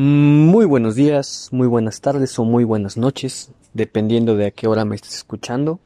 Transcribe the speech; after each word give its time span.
Muy 0.00 0.64
buenos 0.64 0.94
días, 0.94 1.48
muy 1.50 1.66
buenas 1.66 2.00
tardes 2.00 2.38
o 2.38 2.44
muy 2.44 2.62
buenas 2.62 2.96
noches, 2.96 3.50
dependiendo 3.74 4.36
de 4.36 4.46
a 4.46 4.50
qué 4.52 4.68
hora 4.68 4.84
me 4.84 4.94
estés 4.94 5.16
escuchando. 5.16 5.80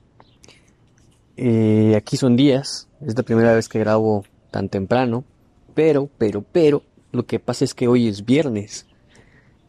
Eh, 1.38 1.94
aquí 1.96 2.18
son 2.18 2.36
días, 2.36 2.90
es 3.00 3.16
la 3.16 3.22
primera 3.22 3.54
vez 3.54 3.70
que 3.70 3.78
grabo 3.78 4.26
tan 4.50 4.68
temprano, 4.68 5.24
pero, 5.72 6.10
pero, 6.18 6.42
pero, 6.42 6.82
lo 7.10 7.24
que 7.24 7.38
pasa 7.38 7.64
es 7.64 7.72
que 7.72 7.88
hoy 7.88 8.06
es 8.06 8.26
viernes. 8.26 8.84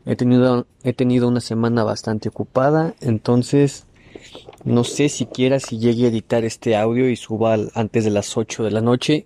He 0.06 0.18
tenido, 0.18 0.68
he 0.84 0.91
tenido 0.91 1.30
una 1.30 1.39
semana 1.39 1.86
bastante 1.86 2.28
ocupada, 2.28 2.96
entonces 3.00 3.86
no 4.66 4.84
sé 4.84 5.07
siquiera 5.07 5.62
si 5.62 5.80
llegue 5.80 6.04
a 6.04 6.10
editar 6.10 6.44
este 6.44 6.75
audio 6.75 7.10
y 7.10 7.16
suba 7.16 7.55
antes 7.75 8.04
de 8.04 8.12
las 8.12 8.36
8 8.36 8.66
de 8.66 8.71
la 8.71 8.82
noche, 8.82 9.25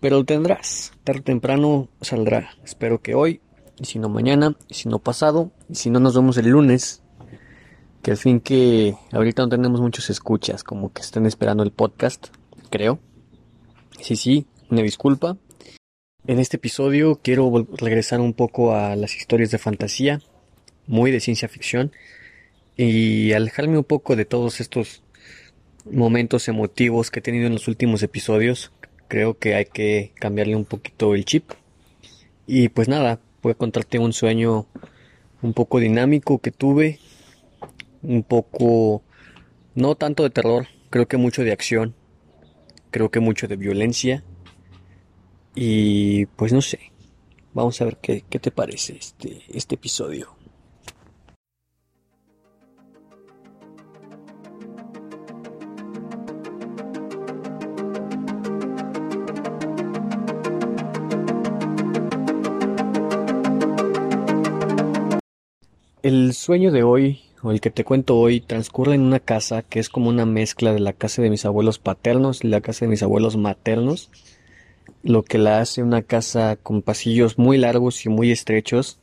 pero 0.00 0.18
lo 0.18 0.24
tendrás, 0.26 0.92
tarde 1.04 1.20
o 1.20 1.24
temprano 1.24 1.88
saldrá, 2.02 2.50
espero 2.62 3.00
que 3.00 3.14
hoy 3.14 3.40
y 3.78 3.84
si 3.84 3.98
no 3.98 4.08
mañana, 4.08 4.56
y 4.68 4.74
si 4.74 4.88
no 4.88 4.98
pasado, 4.98 5.50
y 5.68 5.74
si 5.74 5.90
no 5.90 6.00
nos 6.00 6.14
vemos 6.14 6.36
el 6.36 6.48
lunes, 6.48 7.02
que 8.02 8.10
al 8.10 8.16
fin 8.16 8.40
que 8.40 8.96
ahorita 9.12 9.42
no 9.42 9.48
tenemos 9.48 9.80
muchos 9.80 10.10
escuchas, 10.10 10.62
como 10.62 10.92
que 10.92 11.02
estén 11.02 11.26
esperando 11.26 11.62
el 11.62 11.72
podcast, 11.72 12.28
creo. 12.70 12.98
Sí, 14.00 14.16
sí, 14.16 14.46
una 14.70 14.82
disculpa. 14.82 15.36
En 16.26 16.38
este 16.38 16.56
episodio 16.56 17.20
quiero 17.22 17.66
regresar 17.76 18.20
un 18.20 18.32
poco 18.32 18.74
a 18.74 18.96
las 18.96 19.16
historias 19.16 19.50
de 19.50 19.58
fantasía, 19.58 20.20
muy 20.86 21.10
de 21.10 21.20
ciencia 21.20 21.48
ficción, 21.48 21.92
y 22.76 23.32
alejarme 23.32 23.78
un 23.78 23.84
poco 23.84 24.16
de 24.16 24.24
todos 24.24 24.60
estos 24.60 25.02
momentos 25.90 26.48
emotivos 26.48 27.10
que 27.10 27.20
he 27.20 27.22
tenido 27.22 27.46
en 27.46 27.54
los 27.54 27.68
últimos 27.68 28.02
episodios. 28.02 28.72
Creo 29.08 29.38
que 29.38 29.54
hay 29.54 29.66
que 29.66 30.12
cambiarle 30.14 30.56
un 30.56 30.64
poquito 30.64 31.14
el 31.14 31.24
chip. 31.24 31.50
Y 32.46 32.68
pues 32.68 32.88
nada, 32.88 33.20
voy 33.44 33.52
a 33.52 33.56
contarte 33.56 33.98
un 33.98 34.14
sueño 34.14 34.66
un 35.42 35.52
poco 35.52 35.78
dinámico 35.78 36.38
que 36.38 36.50
tuve, 36.50 36.98
un 38.02 38.22
poco, 38.22 39.02
no 39.74 39.94
tanto 39.96 40.22
de 40.22 40.30
terror, 40.30 40.66
creo 40.88 41.06
que 41.06 41.18
mucho 41.18 41.42
de 41.42 41.52
acción, 41.52 41.94
creo 42.90 43.10
que 43.10 43.20
mucho 43.20 43.46
de 43.46 43.56
violencia 43.56 44.24
y 45.54 46.24
pues 46.26 46.54
no 46.54 46.62
sé, 46.62 46.90
vamos 47.52 47.80
a 47.82 47.84
ver 47.84 47.98
qué, 47.98 48.24
qué 48.28 48.38
te 48.38 48.50
parece 48.50 48.96
este, 48.96 49.42
este 49.52 49.74
episodio. 49.74 50.33
El 66.04 66.34
sueño 66.34 66.70
de 66.70 66.82
hoy, 66.82 67.22
o 67.42 67.50
el 67.50 67.62
que 67.62 67.70
te 67.70 67.82
cuento 67.82 68.18
hoy, 68.18 68.42
transcurre 68.42 68.94
en 68.94 69.00
una 69.00 69.20
casa 69.20 69.62
que 69.62 69.80
es 69.80 69.88
como 69.88 70.10
una 70.10 70.26
mezcla 70.26 70.74
de 70.74 70.80
la 70.80 70.92
casa 70.92 71.22
de 71.22 71.30
mis 71.30 71.46
abuelos 71.46 71.78
paternos 71.78 72.44
y 72.44 72.48
la 72.48 72.60
casa 72.60 72.84
de 72.84 72.90
mis 72.90 73.02
abuelos 73.02 73.38
maternos, 73.38 74.10
lo 75.02 75.22
que 75.22 75.38
la 75.38 75.60
hace 75.60 75.82
una 75.82 76.02
casa 76.02 76.56
con 76.56 76.82
pasillos 76.82 77.38
muy 77.38 77.56
largos 77.56 78.04
y 78.04 78.10
muy 78.10 78.30
estrechos 78.30 78.98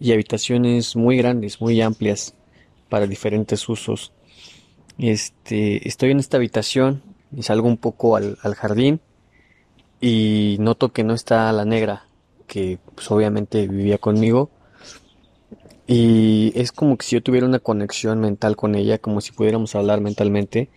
y 0.00 0.10
habitaciones 0.10 0.96
muy 0.96 1.18
grandes, 1.18 1.60
muy 1.60 1.80
amplias 1.80 2.34
para 2.88 3.06
diferentes 3.06 3.68
usos. 3.68 4.12
Este, 4.98 5.86
estoy 5.86 6.10
en 6.10 6.18
esta 6.18 6.38
habitación 6.38 7.00
y 7.30 7.44
salgo 7.44 7.68
un 7.68 7.76
poco 7.76 8.16
al, 8.16 8.34
jardín 8.56 9.00
y 10.00 10.56
noto 10.58 10.88
que 10.88 11.04
no 11.04 11.14
está 11.14 11.52
la 11.52 11.64
negra, 11.64 12.08
que 12.48 12.80
pues, 12.96 13.08
obviamente 13.12 13.68
vivía 13.68 13.98
conmigo 13.98 14.50
y 15.92 16.52
es 16.54 16.70
como 16.70 16.96
que 16.96 17.04
si 17.04 17.16
yo 17.16 17.20
tuviera 17.20 17.48
una 17.48 17.58
conexión 17.58 18.20
mental 18.20 18.54
con 18.54 18.76
ella, 18.76 18.98
como 18.98 19.20
si 19.20 19.32
pudiéramos 19.32 19.74
hablar 19.74 20.00
mentalmente. 20.00 20.68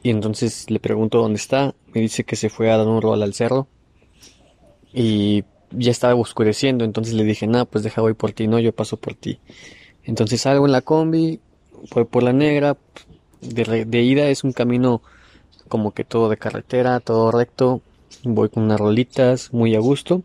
Y 0.00 0.10
entonces 0.10 0.70
le 0.70 0.78
pregunto 0.78 1.18
dónde 1.18 1.38
está. 1.38 1.74
Me 1.92 2.00
dice 2.00 2.22
que 2.22 2.36
se 2.36 2.50
fue 2.50 2.70
a 2.70 2.76
dar 2.76 2.86
un 2.86 3.02
rol 3.02 3.20
al 3.24 3.34
cerro. 3.34 3.66
Y 4.92 5.42
ya 5.72 5.90
estaba 5.90 6.14
oscureciendo. 6.14 6.84
Entonces 6.84 7.14
le 7.14 7.24
dije, 7.24 7.48
nada, 7.48 7.64
pues 7.64 7.82
deja 7.82 8.00
voy 8.00 8.14
por 8.14 8.30
ti. 8.30 8.46
No, 8.46 8.60
yo 8.60 8.70
paso 8.70 8.96
por 8.96 9.14
ti. 9.14 9.40
Entonces 10.04 10.42
salgo 10.42 10.66
en 10.66 10.72
la 10.72 10.82
combi. 10.82 11.40
Voy 11.92 12.04
por 12.04 12.22
la 12.22 12.32
negra. 12.32 12.76
De, 13.40 13.84
de 13.84 14.02
ida 14.02 14.28
es 14.28 14.44
un 14.44 14.52
camino 14.52 15.02
como 15.66 15.90
que 15.90 16.04
todo 16.04 16.28
de 16.28 16.36
carretera, 16.36 17.00
todo 17.00 17.32
recto. 17.32 17.80
Voy 18.22 18.50
con 18.50 18.62
unas 18.62 18.78
rolitas, 18.78 19.52
muy 19.52 19.74
a 19.74 19.80
gusto. 19.80 20.22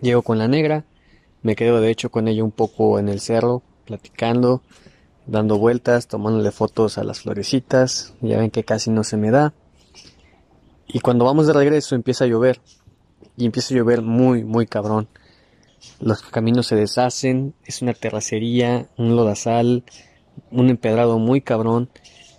Llego 0.00 0.22
con 0.22 0.38
la 0.38 0.48
negra 0.48 0.84
me 1.44 1.56
quedo 1.56 1.80
de 1.80 1.90
hecho 1.90 2.10
con 2.10 2.26
ella 2.26 2.42
un 2.42 2.50
poco 2.50 2.98
en 2.98 3.10
el 3.10 3.20
cerro, 3.20 3.62
platicando, 3.84 4.62
dando 5.26 5.58
vueltas, 5.58 6.08
tomándole 6.08 6.50
fotos 6.50 6.96
a 6.96 7.04
las 7.04 7.20
florecitas. 7.20 8.14
Ya 8.22 8.38
ven 8.38 8.50
que 8.50 8.64
casi 8.64 8.90
no 8.90 9.04
se 9.04 9.18
me 9.18 9.30
da. 9.30 9.52
Y 10.86 11.00
cuando 11.00 11.26
vamos 11.26 11.46
de 11.46 11.52
regreso 11.52 11.94
empieza 11.94 12.24
a 12.24 12.28
llover. 12.28 12.62
Y 13.36 13.44
empieza 13.44 13.74
a 13.74 13.76
llover 13.76 14.00
muy, 14.00 14.42
muy 14.42 14.66
cabrón. 14.66 15.06
Los 16.00 16.22
caminos 16.22 16.66
se 16.66 16.76
deshacen, 16.76 17.54
es 17.66 17.82
una 17.82 17.92
terracería, 17.92 18.88
un 18.96 19.14
lodazal, 19.14 19.84
un 20.50 20.70
empedrado 20.70 21.18
muy 21.18 21.42
cabrón. 21.42 21.90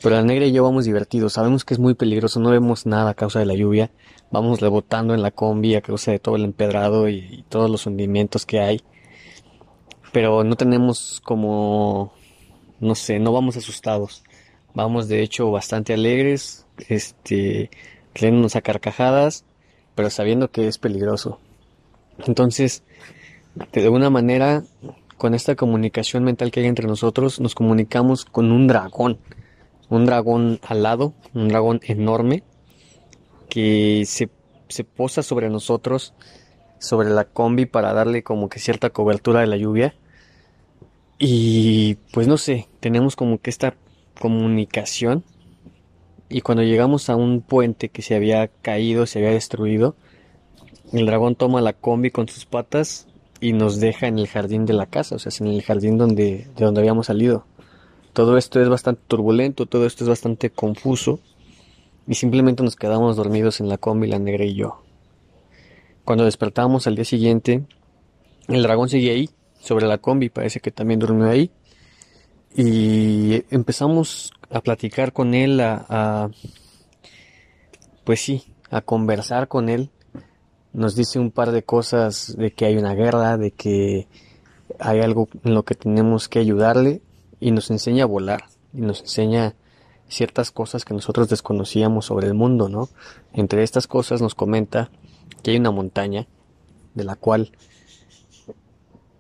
Pero 0.02 0.16
la 0.16 0.24
negra 0.24 0.48
y 0.48 0.52
yo 0.52 0.64
vamos 0.64 0.86
divertidos, 0.86 1.34
sabemos 1.34 1.64
que 1.64 1.76
es 1.76 1.80
muy 1.80 1.94
peligroso, 1.94 2.40
no 2.40 2.50
vemos 2.50 2.88
nada 2.88 3.12
a 3.12 3.14
causa 3.14 3.38
de 3.38 3.46
la 3.46 3.54
lluvia. 3.54 3.92
Vamos 4.32 4.62
rebotando 4.62 5.14
en 5.14 5.22
la 5.22 5.30
combi 5.30 5.76
a 5.76 5.82
causa 5.82 6.10
de 6.10 6.18
todo 6.18 6.38
el 6.38 6.44
empedrado 6.44 7.08
y 7.08 7.46
todos 7.50 7.70
los 7.70 7.86
hundimientos 7.86 8.48
que 8.48 8.60
hay 8.60 8.82
pero 10.16 10.46
no 10.46 10.56
tenemos 10.56 11.20
como, 11.26 12.14
no 12.80 12.96
sé, 12.96 13.20
no 13.20 13.34
vamos 13.34 13.58
asustados. 13.58 14.24
Vamos 14.74 15.10
de 15.10 15.22
hecho 15.22 15.52
bastante 15.52 15.94
alegres, 15.94 16.66
este, 16.88 17.70
riéndonos 18.14 18.56
a 18.56 18.62
carcajadas, 18.62 19.44
pero 19.94 20.10
sabiendo 20.10 20.50
que 20.50 20.70
es 20.70 20.78
peligroso. 20.78 21.42
Entonces, 22.26 22.82
de 23.74 23.84
alguna 23.84 24.10
manera, 24.10 24.64
con 25.18 25.34
esta 25.34 25.58
comunicación 25.58 26.24
mental 26.24 26.50
que 26.50 26.62
hay 26.62 26.68
entre 26.68 26.88
nosotros, 26.88 27.42
nos 27.42 27.54
comunicamos 27.54 28.24
con 28.24 28.54
un 28.54 28.68
dragón, 28.68 29.20
un 29.90 30.06
dragón 30.06 30.62
alado, 30.66 31.14
un 31.34 31.50
dragón 31.50 31.82
enorme, 31.84 32.42
que 33.50 34.04
se, 34.06 34.30
se 34.70 34.86
posa 34.86 35.24
sobre 35.24 35.50
nosotros, 35.50 36.14
sobre 36.80 37.10
la 37.10 37.26
combi 37.26 37.66
para 37.66 37.92
darle 37.92 38.24
como 38.24 38.48
que 38.48 38.60
cierta 38.60 38.92
cobertura 38.92 39.42
de 39.42 39.48
la 39.48 39.58
lluvia 39.58 39.94
y 41.18 41.96
pues 42.12 42.28
no 42.28 42.38
sé, 42.38 42.68
tenemos 42.80 43.16
como 43.16 43.40
que 43.40 43.50
esta 43.50 43.76
comunicación. 44.20 45.24
Y 46.28 46.42
cuando 46.42 46.64
llegamos 46.64 47.10
a 47.10 47.16
un 47.16 47.42
puente 47.42 47.90
que 47.90 48.02
se 48.02 48.16
había 48.16 48.48
caído, 48.48 49.06
se 49.06 49.20
había 49.20 49.32
destruido, 49.32 49.96
el 50.92 51.06
dragón 51.06 51.36
toma 51.36 51.62
la 51.62 51.74
combi 51.74 52.10
con 52.10 52.28
sus 52.28 52.46
patas 52.46 53.08
y 53.40 53.54
nos 53.54 53.80
deja 53.80 54.08
en 54.08 54.18
el 54.18 54.28
jardín 54.28 54.66
de 54.66 54.74
la 54.74 54.88
casa, 54.88 55.16
o 55.16 55.20
sea, 55.20 55.32
en 55.40 55.54
el 55.54 55.62
jardín 55.62 55.98
donde, 55.98 56.48
de 56.56 56.66
donde 56.66 56.82
habíamos 56.82 57.08
salido. 57.08 57.46
Todo 58.14 58.38
esto 58.38 58.62
es 58.62 58.70
bastante 58.70 59.02
turbulento, 59.08 59.66
todo 59.66 59.86
esto 59.86 60.04
es 60.04 60.10
bastante 60.10 60.50
confuso 60.50 61.20
y 62.08 62.16
simplemente 62.16 62.64
nos 62.64 62.76
quedamos 62.76 63.18
dormidos 63.18 63.60
en 63.60 63.70
la 63.70 63.78
combi, 63.78 64.08
la 64.08 64.20
negra 64.20 64.46
y 64.46 64.56
yo. 64.56 64.82
Cuando 66.06 66.26
despertamos 66.26 66.88
al 66.88 66.96
día 66.96 67.06
siguiente, 67.06 67.64
el 68.48 68.64
dragón 68.64 68.90
seguía 68.90 69.14
ahí, 69.14 69.30
sobre 69.66 69.88
la 69.88 69.98
combi, 69.98 70.30
parece 70.30 70.60
que 70.60 70.72
también 70.72 71.00
durmió 71.00 71.28
ahí. 71.28 71.52
Y 72.56 73.44
empezamos 73.50 74.32
a 74.50 74.62
platicar 74.62 75.12
con 75.12 75.34
él, 75.34 75.60
a, 75.60 76.30
pues 78.04 78.22
sí, 78.22 78.44
a 78.70 78.82
conversar 78.82 79.48
con 79.48 79.70
él. 79.70 79.90
Nos 80.72 80.96
dice 80.96 81.20
un 81.20 81.32
par 81.32 81.52
de 81.52 81.64
cosas 81.64 82.36
de 82.38 82.52
que 82.52 82.66
hay 82.66 82.78
una 82.78 82.94
guerra, 82.94 83.38
de 83.38 83.52
que 83.52 84.08
hay 84.80 85.02
algo 85.02 85.28
en 85.44 85.54
lo 85.54 85.64
que 85.64 85.76
tenemos 85.76 86.30
que 86.30 86.40
ayudarle 86.40 87.02
y 87.40 87.52
nos 87.52 87.72
enseña 87.72 88.04
a 88.04 88.08
volar 88.08 88.46
y 88.74 88.82
nos 88.82 89.02
enseña 89.02 89.56
ciertas 90.08 90.52
cosas 90.52 90.86
que 90.86 90.94
nosotros 90.94 91.30
desconocíamos 91.30 92.06
sobre 92.06 92.28
el 92.28 92.36
mundo, 92.36 92.70
¿no? 92.70 92.90
Entre 93.34 93.64
estas 93.64 93.88
cosas 93.88 94.22
nos 94.22 94.36
comenta 94.36 94.92
que 95.42 95.52
hay 95.52 95.58
una 95.58 95.72
montaña 95.72 96.28
de 96.94 97.04
la 97.04 97.16
cual 97.16 97.52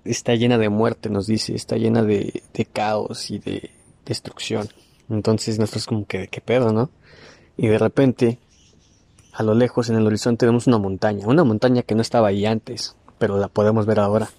está 0.06 0.36
llena 0.36 0.57
de 0.57 0.69
muerte, 0.69 1.10
nos 1.10 1.28
dice, 1.28 1.56
está 1.56 1.78
llena 1.78 2.04
de, 2.04 2.44
de 2.54 2.66
caos 2.66 3.31
y 3.31 3.40
de 3.40 3.72
destrucción. 4.06 4.69
Entonces 5.10 5.60
nosotros 5.60 5.86
como 5.86 6.06
que, 6.06 6.28
¿qué 6.28 6.42
pedo, 6.42 6.72
no? 6.72 6.90
Y 7.57 7.68
de 7.68 7.78
repente, 7.78 8.40
a 9.34 9.44
lo 9.44 9.54
lejos 9.54 9.90
en 9.90 9.96
el 9.96 10.07
horizonte 10.07 10.46
vemos 10.46 10.68
una 10.68 10.78
montaña, 10.78 11.28
una 11.28 11.44
montaña 11.44 11.81
que 11.81 11.96
no 11.96 12.02
estaba 12.02 12.30
ahí 12.30 12.46
antes, 12.46 12.96
pero 13.18 13.38
la 13.38 13.48
podemos 13.48 13.86
ver 13.86 14.00
ahora. 14.00 14.30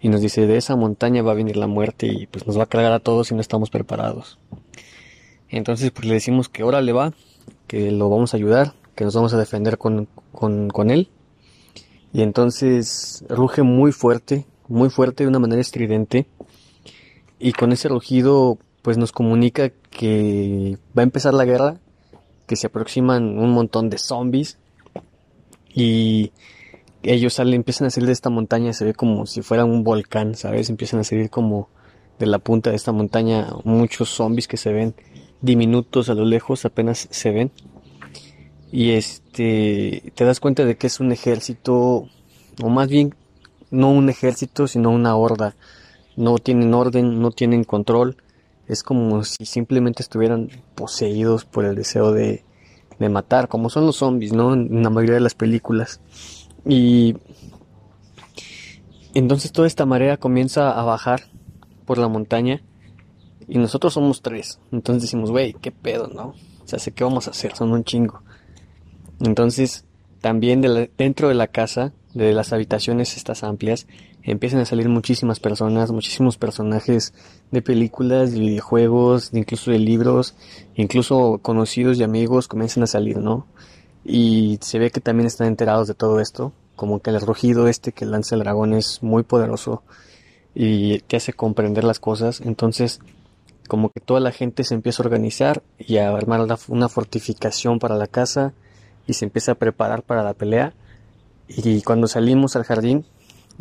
Y 0.00 0.08
nos 0.08 0.22
dice, 0.22 0.46
de 0.46 0.56
esa 0.56 0.76
montaña 0.76 1.22
va 1.22 1.32
a 1.32 1.34
venir 1.34 1.56
la 1.56 1.66
muerte 1.66 2.06
y 2.06 2.26
pues 2.26 2.46
nos 2.46 2.58
va 2.58 2.64
a 2.64 2.66
cargar 2.66 2.92
a 2.92 3.00
todos 3.00 3.28
si 3.28 3.34
no 3.34 3.40
estamos 3.40 3.70
preparados. 3.70 4.38
Entonces 5.48 5.90
pues 5.90 6.06
le 6.06 6.14
decimos 6.14 6.48
que 6.48 6.62
ahora 6.62 6.80
le 6.80 6.92
va, 6.92 7.12
que 7.66 7.90
lo 7.90 8.08
vamos 8.08 8.32
a 8.32 8.36
ayudar, 8.36 8.74
que 8.94 9.04
nos 9.04 9.14
vamos 9.14 9.34
a 9.34 9.38
defender 9.38 9.78
con, 9.78 10.08
con, 10.32 10.68
con 10.68 10.90
él. 10.90 11.10
Y 12.12 12.22
entonces 12.22 13.24
ruge 13.28 13.62
muy 13.62 13.92
fuerte, 13.92 14.46
muy 14.70 14.88
fuerte, 14.88 15.24
de 15.24 15.28
una 15.28 15.38
manera 15.38 15.60
estridente. 15.60 16.26
Y 17.38 17.52
con 17.52 17.72
ese 17.72 17.88
rugido, 17.88 18.58
pues 18.82 18.96
nos 18.96 19.12
comunica 19.12 19.70
que 19.90 20.78
va 20.96 21.02
a 21.02 21.04
empezar 21.04 21.34
la 21.34 21.44
guerra, 21.44 21.78
que 22.46 22.56
se 22.56 22.68
aproximan 22.68 23.38
un 23.38 23.50
montón 23.50 23.90
de 23.90 23.98
zombies. 23.98 24.58
Y 25.74 26.32
ellos 27.02 27.34
salen, 27.34 27.54
empiezan 27.54 27.88
a 27.88 27.90
salir 27.90 28.06
de 28.06 28.12
esta 28.12 28.30
montaña, 28.30 28.72
se 28.72 28.84
ve 28.84 28.94
como 28.94 29.26
si 29.26 29.42
fuera 29.42 29.64
un 29.64 29.84
volcán, 29.84 30.34
¿sabes? 30.34 30.70
Empiezan 30.70 31.00
a 31.00 31.04
salir 31.04 31.30
como 31.30 31.68
de 32.18 32.26
la 32.26 32.38
punta 32.38 32.70
de 32.70 32.76
esta 32.76 32.92
montaña 32.92 33.48
muchos 33.64 34.10
zombies 34.10 34.46
que 34.46 34.56
se 34.56 34.72
ven 34.72 34.94
diminutos 35.40 36.10
a 36.10 36.14
lo 36.14 36.24
lejos, 36.24 36.64
apenas 36.64 37.08
se 37.10 37.30
ven. 37.30 37.50
Y 38.70 38.90
este, 38.90 40.12
te 40.14 40.24
das 40.24 40.38
cuenta 40.38 40.64
de 40.64 40.76
que 40.76 40.86
es 40.86 41.00
un 41.00 41.10
ejército, 41.10 42.08
o 42.62 42.68
más 42.68 42.88
bien 42.88 43.14
no 43.70 43.90
un 43.90 44.08
ejército, 44.08 44.66
sino 44.66 44.90
una 44.90 45.16
horda. 45.16 45.56
No 46.16 46.38
tienen 46.38 46.74
orden, 46.74 47.20
no 47.20 47.30
tienen 47.30 47.64
control. 47.64 48.16
Es 48.66 48.82
como 48.82 49.24
si 49.24 49.46
simplemente 49.46 50.02
estuvieran 50.02 50.48
poseídos 50.74 51.44
por 51.44 51.64
el 51.64 51.74
deseo 51.74 52.12
de, 52.12 52.44
de 52.98 53.08
matar, 53.08 53.48
como 53.48 53.70
son 53.70 53.86
los 53.86 53.96
zombies, 53.96 54.32
¿no? 54.32 54.54
En 54.54 54.82
la 54.82 54.90
mayoría 54.90 55.14
de 55.14 55.20
las 55.20 55.34
películas. 55.34 56.00
Y 56.66 57.16
entonces 59.14 59.52
toda 59.52 59.66
esta 59.66 59.86
marea 59.86 60.18
comienza 60.18 60.70
a 60.70 60.84
bajar 60.84 61.22
por 61.84 61.98
la 61.98 62.08
montaña 62.08 62.62
y 63.48 63.58
nosotros 63.58 63.94
somos 63.94 64.22
tres. 64.22 64.60
Entonces 64.70 65.02
decimos, 65.02 65.30
güey, 65.30 65.54
qué 65.54 65.72
pedo, 65.72 66.08
¿no? 66.08 66.34
O 66.62 66.68
sea, 66.78 66.78
qué 66.94 67.02
vamos 67.02 67.26
a 67.26 67.30
hacer, 67.30 67.56
son 67.56 67.72
un 67.72 67.82
chingo. 67.82 68.22
Entonces, 69.20 69.84
también 70.20 70.60
dentro 70.96 71.28
de 71.28 71.34
la 71.34 71.48
casa, 71.48 71.92
de 72.14 72.32
las 72.32 72.52
habitaciones 72.52 73.16
estas 73.16 73.44
amplias, 73.44 73.86
empiezan 74.22 74.60
a 74.60 74.64
salir 74.64 74.88
muchísimas 74.88 75.40
personas, 75.40 75.92
muchísimos 75.92 76.36
personajes 76.36 77.14
de 77.50 77.62
películas, 77.62 78.32
de 78.32 78.40
videojuegos, 78.40 79.30
incluso 79.32 79.70
de 79.70 79.78
libros, 79.78 80.34
incluso 80.74 81.38
conocidos 81.42 81.98
y 81.98 82.02
amigos 82.02 82.48
comienzan 82.48 82.82
a 82.82 82.86
salir, 82.86 83.18
¿no? 83.18 83.46
Y 84.04 84.58
se 84.60 84.78
ve 84.78 84.90
que 84.90 85.00
también 85.00 85.26
están 85.26 85.46
enterados 85.46 85.86
de 85.86 85.94
todo 85.94 86.20
esto, 86.20 86.52
como 86.74 87.00
que 87.00 87.10
el 87.10 87.20
rugido 87.20 87.68
este 87.68 87.92
que 87.92 88.06
lanza 88.06 88.34
el 88.34 88.42
dragón 88.42 88.74
es 88.74 89.02
muy 89.02 89.22
poderoso 89.22 89.82
y 90.54 91.00
te 91.00 91.16
hace 91.16 91.32
comprender 91.32 91.84
las 91.84 92.00
cosas, 92.00 92.40
entonces 92.40 93.00
como 93.68 93.90
que 93.90 94.00
toda 94.00 94.18
la 94.18 94.32
gente 94.32 94.64
se 94.64 94.74
empieza 94.74 95.00
a 95.00 95.06
organizar 95.06 95.62
y 95.78 95.98
a 95.98 96.08
armar 96.08 96.44
una 96.68 96.88
fortificación 96.88 97.78
para 97.78 97.94
la 97.94 98.08
casa 98.08 98.52
y 99.06 99.12
se 99.12 99.26
empieza 99.26 99.52
a 99.52 99.54
preparar 99.54 100.02
para 100.02 100.24
la 100.24 100.34
pelea 100.34 100.74
y 101.56 101.82
cuando 101.82 102.06
salimos 102.06 102.56
al 102.56 102.64
jardín 102.64 103.04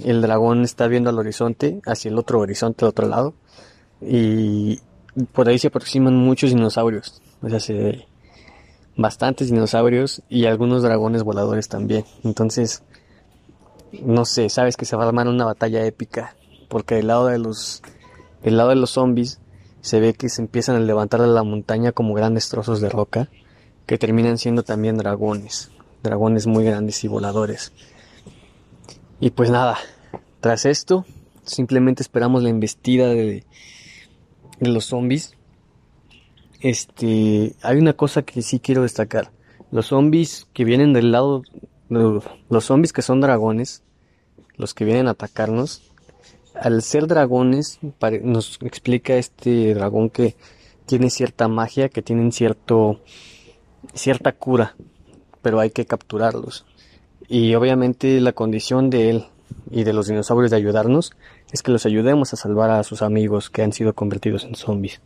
el 0.04 0.22
dragón 0.22 0.64
está 0.64 0.88
viendo 0.88 1.10
al 1.10 1.20
horizonte, 1.20 1.82
hacia 1.86 2.10
el 2.10 2.18
otro 2.18 2.40
horizonte, 2.40 2.86
al 2.86 2.90
otro 2.90 3.08
lado 3.08 3.34
y 4.02 4.80
por 5.34 5.50
ahí 5.50 5.60
se 5.60 5.68
aproximan 5.68 6.16
muchos 6.16 6.52
dinosaurios, 6.52 7.22
o 7.42 7.50
sea, 7.50 7.60
se, 7.60 8.08
bastantes 9.00 9.50
dinosaurios 9.50 10.22
y 10.30 10.46
algunos 10.46 10.84
dragones 10.84 11.24
voladores 11.24 11.70
también. 11.70 12.06
Entonces, 12.24 12.84
no 14.04 14.26
sé, 14.26 14.50
sabes 14.50 14.76
que 14.76 14.86
se 14.86 14.96
va 14.96 15.06
a 15.06 15.08
armar 15.08 15.28
una 15.28 15.46
batalla 15.46 15.86
épica, 15.86 16.36
porque 16.68 16.96
del 16.96 17.08
lado 17.08 17.28
de 17.28 17.40
los 17.40 17.82
del 18.44 18.58
lado 18.58 18.70
de 18.70 18.76
los 18.76 18.92
zombies 18.92 19.40
se 19.82 20.00
ve 20.00 20.14
que 20.14 20.30
se 20.30 20.42
empiezan 20.42 20.76
a 20.76 20.80
levantar 20.80 21.22
de 21.22 21.28
la 21.28 21.44
montaña 21.44 21.92
como 21.92 22.14
grandes 22.14 22.50
trozos 22.50 22.82
de 22.82 22.90
roca 22.90 23.30
que 23.86 23.98
terminan 23.98 24.38
siendo 24.38 24.64
también 24.64 24.98
dragones, 24.98 25.72
dragones 26.04 26.48
muy 26.48 26.64
grandes 26.64 27.04
y 27.04 27.08
voladores. 27.08 27.74
Y 29.20 29.32
pues 29.32 29.50
nada, 29.50 29.78
tras 30.40 30.66
esto 30.66 31.06
simplemente 31.44 32.04
esperamos 32.04 32.44
la 32.44 32.50
embestida 32.50 33.08
de, 33.08 33.44
de 34.60 34.70
los 34.70 34.86
zombies 34.86 35.36
este, 36.62 37.56
hay 37.62 37.78
una 37.78 37.94
cosa 37.94 38.24
que 38.24 38.42
sí 38.42 38.60
quiero 38.60 38.84
destacar. 38.84 39.32
Los 39.72 39.88
zombies 39.88 40.48
que 40.54 40.66
vienen 40.66 40.94
del 40.94 41.12
lado, 41.12 41.44
los 41.90 42.66
zombies 42.66 42.94
que 42.94 43.02
son 43.02 43.22
dragones, 43.22 43.84
los 44.58 44.74
que 44.74 44.86
vienen 44.86 45.08
a 45.08 45.12
atacarnos, 45.12 45.84
al 46.54 46.82
ser 46.82 47.08
dragones, 47.08 47.80
nos 48.24 48.60
explica 48.62 49.16
este 49.16 49.74
dragón 49.74 50.10
que 50.10 50.36
tiene 50.86 51.10
cierta 51.10 51.48
magia, 51.48 51.88
que 51.88 52.02
tienen 52.02 52.32
cierto, 52.32 53.00
cierta 53.94 54.34
cura, 54.34 54.76
pero 55.42 55.60
hay 55.60 55.72
que 55.72 55.86
capturarlos. 55.86 56.66
Y 57.28 57.56
obviamente 57.56 58.20
la 58.22 58.34
condición 58.34 58.90
de 58.90 59.10
él 59.10 59.26
y 59.72 59.84
de 59.84 59.94
los 59.94 60.08
dinosaurios 60.08 60.52
de 60.52 60.58
ayudarnos 60.58 61.12
es 61.52 61.64
que 61.64 61.72
los 61.72 61.86
ayudemos 61.86 62.34
a 62.34 62.38
salvar 62.38 62.72
a 62.72 62.84
sus 62.84 63.02
amigos 63.02 63.50
que 63.50 63.62
han 63.62 63.74
sido 63.74 63.94
convertidos 63.94 64.46
en 64.46 64.56
zombies 64.56 65.02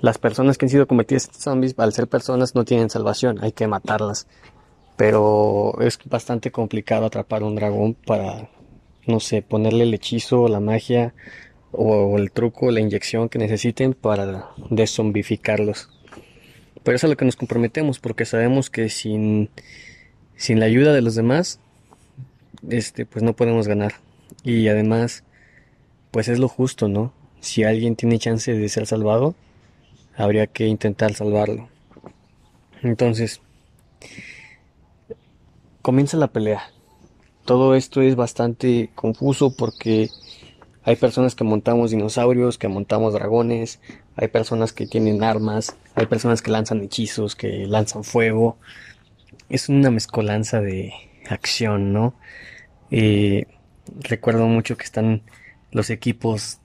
las 0.00 0.18
personas 0.18 0.56
que 0.56 0.66
han 0.66 0.70
sido 0.70 0.86
convertidas 0.86 1.28
en 1.28 1.34
zombies, 1.34 1.74
al 1.78 1.92
ser 1.92 2.08
personas, 2.08 2.54
no 2.54 2.64
tienen 2.64 2.90
salvación, 2.90 3.38
hay 3.42 3.52
que 3.52 3.66
matarlas. 3.66 4.26
Pero 4.96 5.74
es 5.80 5.98
bastante 6.04 6.50
complicado 6.50 7.06
atrapar 7.06 7.42
un 7.42 7.54
dragón 7.54 7.94
para, 7.94 8.48
no 9.06 9.20
sé, 9.20 9.42
ponerle 9.42 9.84
el 9.84 9.94
hechizo, 9.94 10.48
la 10.48 10.60
magia 10.60 11.14
o 11.72 12.18
el 12.18 12.32
truco, 12.32 12.70
la 12.70 12.80
inyección 12.80 13.28
que 13.28 13.38
necesiten 13.38 13.94
para 13.94 14.50
desombificarlos. 14.70 15.88
Pero 16.82 16.96
es 16.96 17.04
a 17.04 17.08
lo 17.08 17.16
que 17.16 17.24
nos 17.24 17.36
comprometemos 17.36 17.98
porque 17.98 18.24
sabemos 18.24 18.70
que 18.70 18.88
sin, 18.88 19.50
sin 20.36 20.60
la 20.60 20.66
ayuda 20.66 20.92
de 20.92 21.02
los 21.02 21.14
demás, 21.14 21.60
este, 22.68 23.06
pues 23.06 23.22
no 23.22 23.34
podemos 23.34 23.68
ganar. 23.68 23.94
Y 24.42 24.68
además, 24.68 25.24
pues 26.10 26.28
es 26.28 26.38
lo 26.38 26.48
justo, 26.48 26.88
¿no? 26.88 27.12
Si 27.40 27.64
alguien 27.64 27.96
tiene 27.96 28.18
chance 28.18 28.52
de 28.52 28.68
ser 28.68 28.86
salvado, 28.86 29.34
habría 30.16 30.46
que 30.46 30.66
intentar 30.66 31.14
salvarlo. 31.14 31.68
Entonces, 32.82 33.40
comienza 35.82 36.16
la 36.16 36.28
pelea. 36.28 36.70
Todo 37.44 37.74
esto 37.74 38.00
es 38.00 38.16
bastante 38.16 38.90
confuso 38.94 39.54
porque 39.56 40.08
hay 40.82 40.96
personas 40.96 41.34
que 41.34 41.44
montamos 41.44 41.90
dinosaurios, 41.90 42.58
que 42.58 42.68
montamos 42.68 43.12
dragones, 43.12 43.80
hay 44.20 44.28
personas 44.28 44.74
que 44.74 44.86
tienen 44.86 45.24
armas, 45.24 45.74
hay 45.94 46.04
personas 46.04 46.42
que 46.42 46.50
lanzan 46.50 46.82
hechizos, 46.82 47.34
que 47.34 47.66
lanzan 47.66 48.04
fuego. 48.04 48.58
Es 49.48 49.70
una 49.70 49.90
mezcolanza 49.90 50.60
de 50.60 50.92
acción, 51.30 51.94
¿no? 51.94 52.12
Eh, 52.90 53.46
recuerdo 54.02 54.46
mucho 54.46 54.76
que 54.76 54.84
están 54.84 55.22
los 55.72 55.88
equipos 55.88 56.58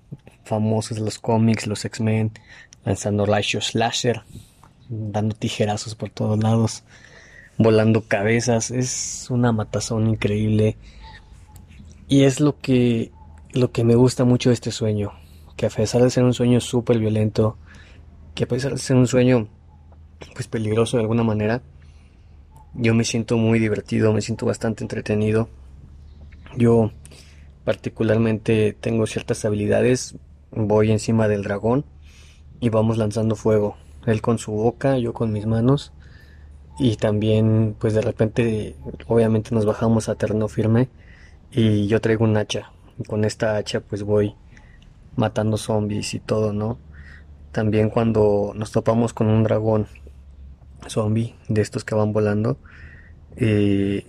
famosos 0.43 0.97
de 0.97 1.05
los 1.05 1.17
cómics, 1.17 1.65
los 1.65 1.85
X-Men, 1.85 2.33
lanzando 2.83 3.25
rayos 3.25 3.73
láser, 3.73 4.23
dando 4.89 5.33
tijerazos 5.33 5.95
por 5.95 6.09
todos 6.09 6.37
lados, 6.37 6.83
volando 7.57 8.01
cabezas, 8.05 8.69
es 8.69 9.27
una 9.29 9.53
matazón 9.53 10.09
increíble. 10.09 10.75
Y 12.09 12.25
es 12.25 12.41
lo 12.41 12.59
que 12.59 13.13
lo 13.53 13.71
que 13.71 13.85
me 13.85 13.95
gusta 13.95 14.25
mucho 14.25 14.49
de 14.49 14.55
este 14.55 14.71
sueño, 14.71 15.13
a 15.65 15.69
pesar 15.69 16.01
de 16.01 16.09
ser 16.09 16.23
un 16.23 16.33
sueño 16.33 16.59
súper 16.59 16.99
violento, 16.99 17.57
que 18.33 18.43
a 18.45 18.47
pesar 18.47 18.73
de 18.73 18.77
ser 18.77 18.95
un 18.95 19.07
sueño 19.07 19.47
pues 20.33 20.47
peligroso 20.47 20.97
de 20.97 21.03
alguna 21.03 21.23
manera, 21.23 21.61
yo 22.73 22.93
me 22.93 23.05
siento 23.05 23.37
muy 23.37 23.59
divertido, 23.59 24.13
me 24.13 24.21
siento 24.21 24.45
bastante 24.45 24.83
entretenido. 24.83 25.47
Yo 26.57 26.91
particularmente 27.63 28.73
tengo 28.79 29.07
ciertas 29.07 29.45
habilidades, 29.45 30.15
voy 30.51 30.91
encima 30.91 31.27
del 31.27 31.43
dragón 31.43 31.85
y 32.59 32.69
vamos 32.69 32.97
lanzando 32.97 33.35
fuego. 33.35 33.77
Él 34.05 34.21
con 34.21 34.37
su 34.37 34.51
boca, 34.51 34.97
yo 34.97 35.13
con 35.13 35.31
mis 35.31 35.45
manos. 35.45 35.93
Y 36.77 36.97
también, 36.97 37.75
pues 37.79 37.93
de 37.93 38.01
repente, 38.01 38.75
obviamente 39.07 39.55
nos 39.55 39.65
bajamos 39.65 40.09
a 40.09 40.15
terreno 40.15 40.49
firme 40.49 40.89
y 41.51 41.87
yo 41.87 42.01
traigo 42.01 42.25
un 42.25 42.35
hacha. 42.35 42.71
Con 43.07 43.23
esta 43.23 43.55
hacha, 43.55 43.79
pues 43.79 44.03
voy 44.03 44.35
matando 45.15 45.57
zombies 45.57 46.13
y 46.13 46.19
todo, 46.19 46.53
¿no? 46.53 46.77
También 47.51 47.89
cuando 47.89 48.53
nos 48.55 48.71
topamos 48.71 49.13
con 49.13 49.27
un 49.27 49.43
dragón 49.43 49.87
zombie 50.87 51.35
de 51.47 51.61
estos 51.61 51.83
que 51.83 51.95
van 51.95 52.13
volando, 52.13 52.57
eh, 53.37 54.05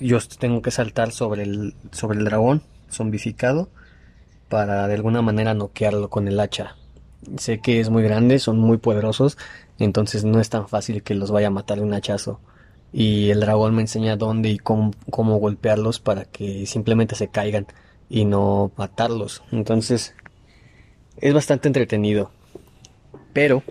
yo 0.00 0.18
tengo 0.38 0.62
que 0.62 0.70
saltar 0.70 1.12
sobre 1.12 1.42
el, 1.42 1.74
sobre 1.92 2.18
el 2.18 2.24
dragón 2.24 2.62
zombificado 2.90 3.68
para 4.48 4.86
de 4.88 4.94
alguna 4.94 5.22
manera 5.22 5.54
noquearlo 5.54 6.10
con 6.10 6.28
el 6.28 6.40
hacha. 6.40 6.76
Sé 7.38 7.60
que 7.60 7.80
es 7.80 7.90
muy 7.90 8.02
grande, 8.02 8.38
son 8.38 8.58
muy 8.58 8.76
poderosos, 8.78 9.38
entonces 9.78 10.24
no 10.24 10.40
es 10.40 10.50
tan 10.50 10.68
fácil 10.68 11.02
que 11.02 11.14
los 11.14 11.30
vaya 11.30 11.48
a 11.48 11.50
matar 11.50 11.78
de 11.78 11.84
un 11.84 11.94
hachazo. 11.94 12.40
Y 12.92 13.30
el 13.30 13.40
dragón 13.40 13.74
me 13.74 13.82
enseña 13.82 14.16
dónde 14.16 14.50
y 14.50 14.58
cómo, 14.58 14.92
cómo 15.10 15.36
golpearlos 15.36 16.00
para 16.00 16.24
que 16.26 16.66
simplemente 16.66 17.16
se 17.16 17.28
caigan 17.28 17.66
y 18.08 18.24
no 18.24 18.72
matarlos. 18.76 19.42
Entonces 19.52 20.14
es 21.20 21.34
bastante 21.34 21.68
entretenido. 21.68 22.30
Pero 23.32 23.62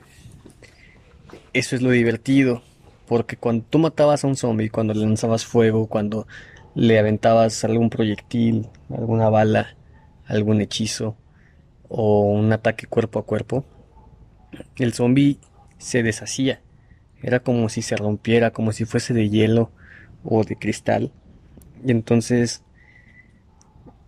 eso 1.54 1.76
es 1.76 1.82
lo 1.82 1.92
divertido. 1.92 2.62
Porque 3.08 3.38
cuando 3.38 3.66
tú 3.70 3.80
matabas 3.80 4.24
a 4.24 4.28
un 4.28 4.36
zombie, 4.36 4.70
cuando 4.70 4.94
le 4.94 5.02
lanzabas 5.02 5.46
fuego, 5.46 5.88
cuando 5.88 6.26
le 6.74 6.98
aventabas 6.98 7.64
algún 7.64 7.90
proyectil, 7.90 8.68
alguna 8.90 9.30
bala, 9.30 9.76
algún 10.26 10.62
hechizo 10.62 11.16
o 11.90 12.22
un 12.22 12.52
ataque 12.52 12.88
cuerpo 12.88 13.20
a 13.20 13.26
cuerpo, 13.26 13.66
el 14.78 14.94
zombie 14.94 15.38
se 15.78 16.02
deshacía. 16.02 16.62
Era 17.22 17.42
como 17.42 17.70
si 17.70 17.82
se 17.82 17.96
rompiera, 17.96 18.52
como 18.52 18.72
si 18.72 18.86
fuese 18.86 19.14
de 19.14 19.30
hielo 19.30 19.72
o 20.24 20.44
de 20.44 20.56
cristal. 20.56 21.12
Y 21.86 21.92
entonces, 21.92 22.64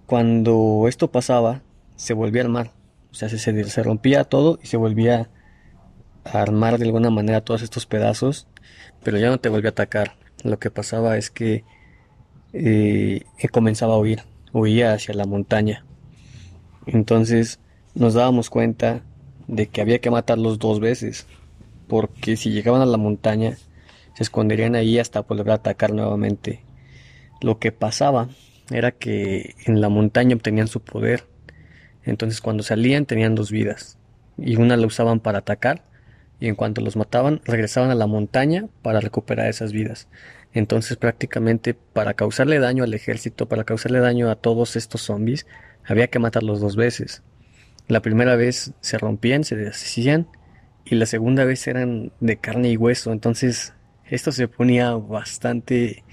cuando 0.06 0.86
esto 0.88 1.12
pasaba, 1.12 1.62
se 1.96 2.14
volvía 2.14 2.42
a 2.42 2.46
armar. 2.46 2.72
O 3.12 3.16
sea, 3.16 3.30
se, 3.30 3.84
rompía 3.84 4.26
todo 4.26 4.60
y 4.62 4.68
se 4.68 4.78
volvía 4.78 5.30
a 6.26 6.42
armar 6.42 6.78
de 6.78 6.86
alguna 6.86 7.10
manera 7.10 7.42
todos 7.42 7.62
estos 7.62 7.86
pedazos, 7.86 8.48
pero 9.04 9.18
ya 9.18 9.30
no 9.30 9.40
te 9.40 9.50
volvía 9.50 9.70
a 9.70 9.72
atacar. 9.72 10.16
Lo 10.44 10.60
que 10.60 10.70
pasaba 10.70 11.18
es 11.18 11.30
que 11.30 11.64
eh, 12.54 13.24
comenzaba 13.52 13.96
a 13.96 13.98
huir, 13.98 14.24
huía 14.54 14.94
hacia 14.94 15.14
la 15.14 15.26
montaña. 15.26 15.86
Entonces 16.86 17.60
nos 17.94 18.14
dábamos 18.14 18.50
cuenta 18.50 19.02
de 19.48 19.68
que 19.68 19.82
había 19.82 20.00
que 20.00 20.12
matarlos 20.12 20.60
dos 20.60 20.80
veces, 20.80 21.26
porque 21.88 22.36
si 22.36 22.52
llegaban 22.52 22.82
a 22.82 22.86
la 22.86 22.98
montaña 22.98 23.58
se 24.16 24.24
esconderían 24.24 24.76
ahí 24.76 24.98
hasta 24.98 25.22
volver 25.22 25.52
a 25.52 25.56
atacar 25.56 25.94
nuevamente. 25.94 26.64
Lo 27.42 27.60
que 27.60 27.72
pasaba 27.72 28.30
era 28.72 28.92
que 28.92 29.56
en 29.66 29.82
la 29.82 29.90
montaña 29.90 30.36
obtenían 30.36 30.68
su 30.68 30.82
poder, 30.82 31.26
entonces 32.04 32.42
cuando 32.42 32.64
salían 32.64 33.06
tenían 33.06 33.36
dos 33.36 33.52
vidas, 33.52 33.98
y 34.38 34.56
una 34.58 34.78
la 34.78 34.88
usaban 34.88 35.20
para 35.20 35.40
atacar, 35.40 35.84
y 36.40 36.48
en 36.48 36.56
cuanto 36.56 36.82
los 36.82 36.96
mataban 36.96 37.42
regresaban 37.46 37.92
a 37.92 37.96
la 37.96 38.08
montaña 38.08 38.68
para 38.82 39.00
recuperar 39.00 39.48
esas 39.48 39.72
vidas. 39.72 40.08
Entonces 40.54 40.98
prácticamente 40.98 41.74
para 41.74 42.14
causarle 42.14 42.60
daño 42.60 42.84
al 42.84 42.94
ejército, 42.94 43.48
para 43.48 43.64
causarle 43.64 44.00
daño 44.00 44.30
a 44.30 44.36
todos 44.36 44.76
estos 44.76 45.02
zombies, 45.02 45.48
había 45.84 46.08
que 46.08 46.20
matarlos 46.20 46.60
dos 46.60 46.76
veces. 46.76 47.24
La 47.88 48.02
primera 48.02 48.36
vez 48.36 48.74
se 48.82 48.98
rompían, 48.98 49.44
se 49.44 49.56
deshacían 49.56 50.28
y 50.86 50.96
la 50.96 51.06
segunda 51.06 51.46
vez 51.46 51.68
eran 51.68 52.12
de 52.20 52.38
carne 52.38 52.70
y 52.72 52.78
hueso. 52.78 53.12
Entonces 53.12 53.74
esto 54.06 54.32
se 54.32 54.48
ponía 54.48 54.94
bastante 54.94 56.04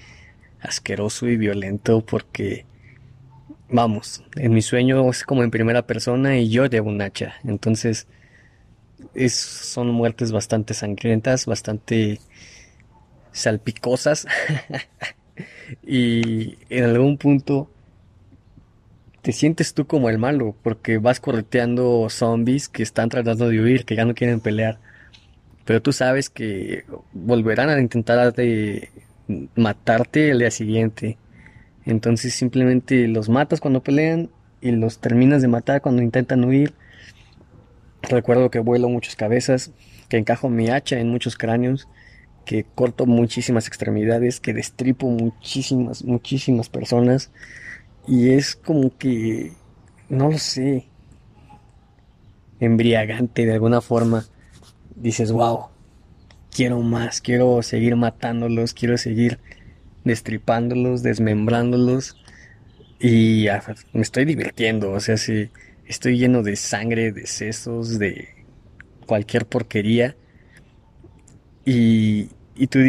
asqueroso 0.63 1.27
y 1.27 1.37
violento 1.37 2.01
porque, 2.01 2.65
vamos, 3.69 4.23
en 4.35 4.53
mi 4.53 4.61
sueño 4.61 5.09
es 5.09 5.23
como 5.23 5.43
en 5.43 5.51
primera 5.51 5.85
persona 5.85 6.37
y 6.37 6.49
yo 6.49 6.65
llevo 6.65 6.89
un 6.89 7.01
hacha. 7.01 7.35
Entonces 7.43 8.07
es, 9.13 9.35
son 9.35 9.89
muertes 9.89 10.31
bastante 10.31 10.73
sangrientas, 10.73 11.45
bastante 11.45 12.19
salpicosas 13.31 14.27
y 15.85 16.57
en 16.69 16.83
algún 16.85 17.17
punto 17.17 17.69
te 19.21 19.31
sientes 19.31 19.73
tú 19.73 19.87
como 19.87 20.09
el 20.09 20.17
malo, 20.17 20.55
porque 20.63 20.97
vas 20.97 21.21
correteando 21.21 22.07
zombies 22.09 22.67
que 22.67 22.83
están 22.83 23.07
tratando 23.07 23.47
de 23.47 23.61
huir, 23.61 23.85
que 23.85 23.95
ya 23.95 24.03
no 24.03 24.13
quieren 24.13 24.41
pelear. 24.41 24.79
Pero 25.63 25.81
tú 25.81 25.93
sabes 25.93 26.29
que 26.29 26.83
volverán 27.13 27.69
a 27.69 27.79
intentar 27.79 28.33
de 28.33 28.89
matarte 29.55 30.29
el 30.31 30.39
día 30.39 30.51
siguiente. 30.51 31.17
Entonces 31.85 32.33
simplemente 32.33 33.07
los 33.07 33.29
matas 33.29 33.59
cuando 33.59 33.83
pelean 33.83 34.29
y 34.61 34.71
los 34.71 34.99
terminas 34.99 35.41
de 35.41 35.47
matar 35.47 35.81
cuando 35.81 36.01
intentan 36.01 36.43
huir. 36.43 36.73
Recuerdo 38.01 38.51
que 38.51 38.59
vuelo 38.59 38.89
muchas 38.89 39.15
cabezas, 39.15 39.71
que 40.09 40.17
encajo 40.17 40.49
mi 40.49 40.69
hacha 40.69 40.99
en 40.99 41.09
muchos 41.09 41.37
cráneos, 41.37 41.87
que 42.45 42.65
corto 42.75 43.05
muchísimas 43.05 43.67
extremidades, 43.67 44.39
que 44.39 44.53
destripo 44.53 45.07
muchísimas, 45.07 46.03
muchísimas 46.03 46.69
personas 46.69 47.31
y 48.07 48.31
es 48.31 48.55
como 48.55 48.95
que, 48.97 49.53
no 50.09 50.29
lo 50.29 50.37
sé, 50.37 50.85
embriagante 52.59 53.45
de 53.45 53.53
alguna 53.53 53.81
forma. 53.81 54.25
Dices, 54.95 55.31
wow, 55.31 55.67
quiero 56.53 56.79
más, 56.81 57.21
quiero 57.21 57.61
seguir 57.63 57.95
matándolos, 57.95 58.73
quiero 58.73 58.97
seguir 58.97 59.39
destripándolos, 60.03 61.03
desmembrándolos. 61.03 62.17
Y 62.99 63.47
me 63.91 64.01
estoy 64.01 64.25
divirtiendo, 64.25 64.91
o 64.91 64.99
sea, 64.99 65.17
si 65.17 65.49
estoy 65.85 66.17
lleno 66.17 66.43
de 66.43 66.55
sangre, 66.55 67.11
de 67.11 67.27
sesos, 67.27 67.99
de 67.99 68.29
cualquier 69.05 69.45
porquería. 69.45 70.15
Y, 71.65 72.29
y 72.55 72.67
tú 72.67 72.79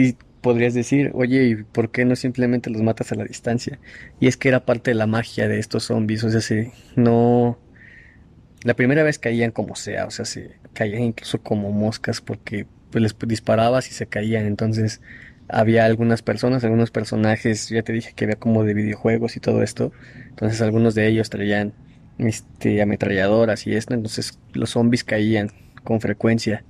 podrías 0.41 0.75
decir, 0.75 1.11
oye, 1.15 1.45
¿y 1.45 1.57
por 1.57 1.91
qué 1.91 2.05
no 2.05 2.17
simplemente 2.17 2.71
los 2.71 2.83
matas 2.83 3.13
a 3.13 3.17
la 3.17 3.25
distancia? 3.25 3.81
Y 4.21 4.29
es 4.29 4.37
que 4.37 4.49
era 4.49 4.65
parte 4.65 4.91
de 4.91 4.95
la 4.95 5.07
magia 5.07 5.49
de 5.49 5.59
estos 5.59 5.85
zombies, 5.85 6.23
o 6.25 6.31
sea, 6.31 6.41
si 6.41 6.71
no... 6.97 7.59
La 8.63 8.75
primera 8.75 9.03
vez 9.03 9.19
caían 9.19 9.51
como 9.51 9.77
sea, 9.77 10.07
o 10.07 10.11
sea, 10.11 10.25
se 10.25 10.53
caían 10.73 11.03
incluso 11.03 11.43
como 11.43 11.71
moscas 11.71 12.23
porque 12.23 12.67
pues 12.95 13.03
les 13.03 13.17
disparabas 13.27 13.91
y 13.91 13.93
se 13.93 14.07
caían, 14.07 14.47
entonces 14.47 15.01
había 15.49 15.85
algunas 15.85 16.23
personas, 16.23 16.63
algunos 16.63 16.93
personajes, 16.93 17.69
ya 17.69 17.83
te 17.83 17.93
dije 17.93 18.13
que 18.15 18.25
había 18.25 18.37
como 18.37 18.63
de 18.63 18.73
videojuegos 18.73 19.37
y 19.37 19.41
todo 19.41 19.65
esto, 19.65 19.91
entonces 20.29 20.63
algunos 20.63 20.95
de 20.95 21.09
ellos 21.09 21.29
traían 21.29 21.73
este 22.19 22.81
ametralladoras 22.81 23.67
y 23.67 23.75
esto, 23.75 23.95
entonces 23.95 24.39
los 24.53 24.71
zombies 24.71 25.03
caían 25.03 25.51
con 25.83 26.01
frecuencia, 26.01 26.63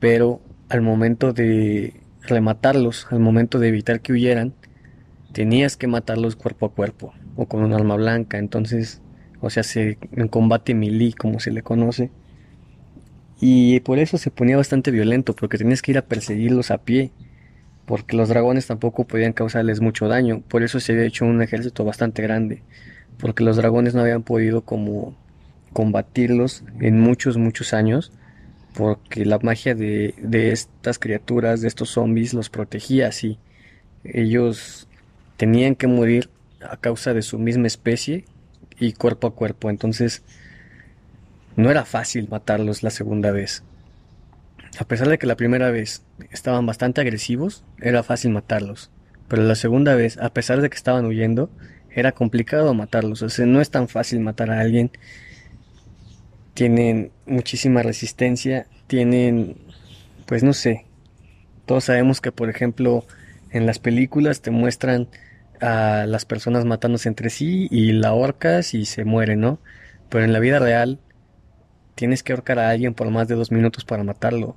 pero 0.00 0.40
al 0.70 0.80
momento 0.80 1.34
de 1.34 1.92
rematarlos 2.22 3.06
al 3.10 3.20
momento 3.20 3.58
de 3.58 3.68
evitar 3.68 4.00
que 4.00 4.14
huyeran, 4.14 4.54
tenías 5.32 5.76
que 5.76 5.86
matarlos 5.86 6.34
cuerpo 6.34 6.64
a 6.64 6.72
cuerpo 6.72 7.12
o 7.36 7.44
con 7.44 7.62
un 7.62 7.74
arma 7.74 7.96
blanca. 7.96 8.38
Entonces, 8.38 9.02
o 9.42 9.50
sea, 9.50 9.62
se, 9.62 9.98
en 10.12 10.28
combate 10.28 10.74
melee, 10.74 11.12
como 11.12 11.40
se 11.40 11.50
le 11.50 11.60
conoce. 11.60 12.10
Y 13.40 13.80
por 13.80 13.98
eso 13.98 14.18
se 14.18 14.30
ponía 14.30 14.56
bastante 14.56 14.90
violento, 14.90 15.34
porque 15.34 15.58
tenías 15.58 15.82
que 15.82 15.92
ir 15.92 15.98
a 15.98 16.02
perseguirlos 16.02 16.70
a 16.70 16.78
pie, 16.78 17.10
porque 17.84 18.16
los 18.16 18.28
dragones 18.28 18.66
tampoco 18.66 19.04
podían 19.04 19.32
causarles 19.32 19.80
mucho 19.80 20.08
daño. 20.08 20.42
Por 20.48 20.62
eso 20.62 20.80
se 20.80 20.92
había 20.92 21.04
hecho 21.04 21.24
un 21.24 21.42
ejército 21.42 21.84
bastante 21.84 22.22
grande, 22.22 22.62
porque 23.18 23.44
los 23.44 23.56
dragones 23.56 23.94
no 23.94 24.00
habían 24.00 24.22
podido 24.22 24.62
como 24.62 25.16
combatirlos 25.72 26.64
en 26.80 27.00
muchos, 27.00 27.36
muchos 27.36 27.74
años 27.74 28.12
porque 28.76 29.24
la 29.24 29.38
magia 29.38 29.74
de, 29.74 30.14
estas 30.52 30.98
criaturas, 30.98 31.62
de 31.62 31.68
estos 31.68 31.90
zombies, 31.90 32.34
los 32.34 32.50
protegía 32.50 33.08
así. 33.08 33.38
Ellos 34.04 34.86
tenían 35.38 35.74
que 35.74 35.86
morir 35.86 36.28
a 36.60 36.76
causa 36.76 37.14
de 37.14 37.22
su 37.22 37.38
misma 37.38 37.66
especie 37.66 38.26
y 38.78 38.92
cuerpo 38.92 39.28
a 39.28 39.34
cuerpo, 39.34 39.70
entonces 39.70 40.22
no 41.56 41.70
era 41.70 41.84
fácil 41.84 42.28
matarlos 42.30 42.82
la 42.82 42.90
segunda 42.90 43.30
vez. 43.32 43.62
A 44.78 44.84
pesar 44.84 45.08
de 45.08 45.18
que 45.18 45.26
la 45.26 45.36
primera 45.36 45.70
vez 45.70 46.02
estaban 46.30 46.66
bastante 46.66 47.00
agresivos, 47.00 47.64
era 47.80 48.02
fácil 48.02 48.30
matarlos. 48.30 48.90
Pero 49.28 49.42
la 49.42 49.54
segunda 49.54 49.94
vez, 49.94 50.18
a 50.18 50.30
pesar 50.30 50.60
de 50.60 50.70
que 50.70 50.76
estaban 50.76 51.06
huyendo, 51.06 51.50
era 51.90 52.12
complicado 52.12 52.74
matarlos. 52.74 53.22
O 53.22 53.28
sea, 53.30 53.46
no 53.46 53.60
es 53.60 53.70
tan 53.70 53.88
fácil 53.88 54.20
matar 54.20 54.50
a 54.50 54.60
alguien 54.60 54.90
tienen 56.56 57.12
muchísima 57.26 57.82
resistencia, 57.82 58.66
tienen, 58.86 59.58
pues 60.24 60.42
no 60.42 60.54
sé, 60.54 60.86
todos 61.66 61.84
sabemos 61.84 62.22
que 62.22 62.32
por 62.32 62.48
ejemplo 62.48 63.04
en 63.50 63.66
las 63.66 63.78
películas 63.78 64.40
te 64.40 64.50
muestran 64.50 65.06
a 65.60 66.06
las 66.08 66.24
personas 66.24 66.64
matándose 66.64 67.10
entre 67.10 67.28
sí 67.28 67.68
y 67.70 67.92
la 67.92 68.08
ahorcas 68.08 68.72
y 68.72 68.86
se 68.86 69.04
muere, 69.04 69.36
¿no? 69.36 69.58
Pero 70.08 70.24
en 70.24 70.32
la 70.32 70.38
vida 70.38 70.58
real 70.58 70.98
tienes 71.96 72.22
que 72.22 72.32
ahorcar 72.32 72.60
a 72.60 72.70
alguien 72.70 72.94
por 72.94 73.10
más 73.10 73.26
de 73.26 73.34
dos 73.34 73.50
minutos 73.50 73.84
para 73.84 74.04
matarlo. 74.04 74.54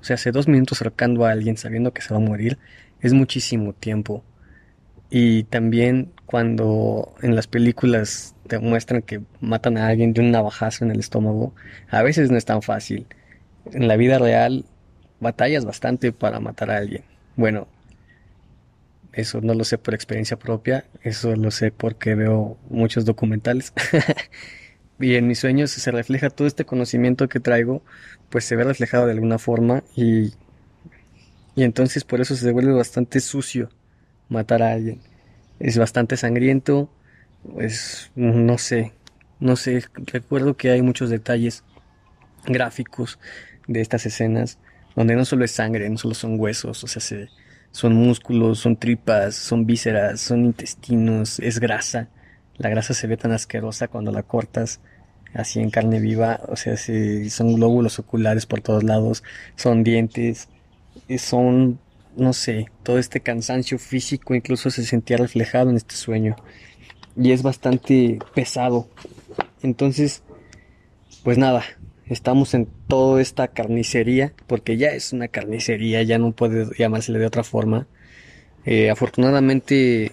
O 0.00 0.04
sea, 0.04 0.14
hace 0.14 0.30
dos 0.30 0.46
minutos 0.46 0.80
ahorcando 0.80 1.26
a 1.26 1.32
alguien 1.32 1.56
sabiendo 1.56 1.92
que 1.92 2.02
se 2.02 2.14
va 2.14 2.18
a 2.18 2.22
morir 2.22 2.58
es 3.00 3.12
muchísimo 3.12 3.72
tiempo. 3.72 4.22
Y 5.10 5.44
también 5.44 6.12
cuando 6.26 7.14
en 7.22 7.34
las 7.34 7.46
películas 7.46 8.36
te 8.46 8.58
muestran 8.58 9.02
que 9.02 9.22
matan 9.40 9.78
a 9.78 9.88
alguien 9.88 10.12
de 10.12 10.20
un 10.20 10.30
navajazo 10.30 10.84
en 10.84 10.90
el 10.90 11.00
estómago, 11.00 11.54
a 11.90 12.02
veces 12.02 12.30
no 12.30 12.36
es 12.36 12.44
tan 12.44 12.62
fácil. 12.62 13.06
En 13.72 13.88
la 13.88 13.96
vida 13.96 14.18
real 14.18 14.66
batallas 15.20 15.64
bastante 15.64 16.12
para 16.12 16.38
matar 16.38 16.70
a 16.70 16.76
alguien. 16.76 17.02
Bueno, 17.36 17.66
eso 19.12 19.40
no 19.40 19.54
lo 19.54 19.64
sé 19.64 19.78
por 19.78 19.94
experiencia 19.94 20.38
propia, 20.38 20.84
eso 21.02 21.34
lo 21.34 21.50
sé 21.50 21.72
porque 21.72 22.14
veo 22.14 22.58
muchos 22.68 23.06
documentales. 23.06 23.72
y 25.00 25.14
en 25.14 25.26
mis 25.26 25.38
sueños 25.38 25.70
se 25.70 25.90
refleja 25.90 26.30
todo 26.30 26.48
este 26.48 26.64
conocimiento 26.64 27.28
que 27.28 27.40
traigo, 27.40 27.82
pues 28.30 28.44
se 28.44 28.56
ve 28.56 28.64
reflejado 28.64 29.06
de 29.06 29.12
alguna 29.12 29.38
forma 29.38 29.82
y, 29.96 30.32
y 31.54 31.62
entonces 31.62 32.04
por 32.04 32.20
eso 32.20 32.34
se 32.34 32.52
vuelve 32.52 32.72
bastante 32.72 33.20
sucio 33.20 33.70
matar 34.28 34.62
a 34.62 34.72
alguien. 34.72 35.00
Es 35.60 35.78
bastante 35.78 36.16
sangriento, 36.16 36.90
pues 37.54 38.10
no 38.14 38.58
sé, 38.58 38.92
no 39.40 39.56
sé, 39.56 39.84
recuerdo 39.94 40.56
que 40.56 40.70
hay 40.70 40.82
muchos 40.82 41.10
detalles 41.10 41.64
gráficos 42.46 43.18
de 43.66 43.80
estas 43.80 44.06
escenas 44.06 44.58
donde 44.96 45.14
no 45.14 45.24
solo 45.24 45.44
es 45.44 45.52
sangre, 45.52 45.88
no 45.88 45.98
solo 45.98 46.14
son 46.14 46.40
huesos, 46.40 46.82
o 46.82 46.86
sea, 46.88 47.28
son 47.70 47.94
músculos, 47.94 48.58
son 48.58 48.76
tripas, 48.76 49.36
son 49.36 49.64
vísceras, 49.66 50.20
son 50.20 50.44
intestinos, 50.44 51.38
es 51.38 51.60
grasa, 51.60 52.08
La 52.58 52.68
grasa 52.68 52.94
se 52.94 53.06
ve 53.06 53.16
tan 53.16 53.32
asquerosa 53.32 53.88
cuando 53.88 54.12
la 54.12 54.22
cortas 54.22 54.80
así 55.34 55.60
en 55.60 55.70
carne 55.70 56.00
viva, 56.00 56.40
o 56.48 56.56
sea, 56.56 56.76
si 56.76 57.30
son 57.30 57.54
glóbulos 57.54 57.98
oculares 57.98 58.46
por 58.46 58.60
todos 58.60 58.82
lados, 58.82 59.22
son 59.56 59.84
dientes, 59.84 60.48
son, 61.18 61.78
no 62.16 62.32
sé, 62.32 62.66
todo 62.82 62.98
este 62.98 63.20
cansancio 63.20 63.78
físico 63.78 64.34
incluso 64.34 64.70
se 64.70 64.84
sentía 64.84 65.16
reflejado 65.16 65.70
en 65.70 65.76
este 65.76 65.94
sueño 65.94 66.36
y 67.16 67.32
es 67.32 67.42
bastante 67.42 68.18
pesado. 68.34 68.88
Entonces, 69.62 70.22
pues 71.24 71.36
nada, 71.36 71.64
estamos 72.06 72.54
en 72.54 72.66
toda 72.86 73.20
esta 73.20 73.48
carnicería, 73.48 74.32
porque 74.46 74.76
ya 74.76 74.88
es 74.90 75.12
una 75.12 75.28
carnicería, 75.28 76.02
ya 76.02 76.18
no 76.18 76.32
puede 76.32 76.66
llamársele 76.78 77.18
de 77.18 77.26
otra 77.26 77.44
forma. 77.44 77.86
Eh, 78.64 78.90
afortunadamente 78.90 80.12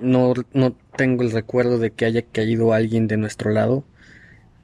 no, 0.00 0.34
no 0.52 0.74
tengo 0.96 1.22
el 1.22 1.30
recuerdo 1.30 1.78
de 1.78 1.90
que 1.90 2.04
haya 2.04 2.22
caído 2.22 2.72
alguien 2.72 3.08
de 3.08 3.16
nuestro 3.16 3.50
lado. 3.50 3.84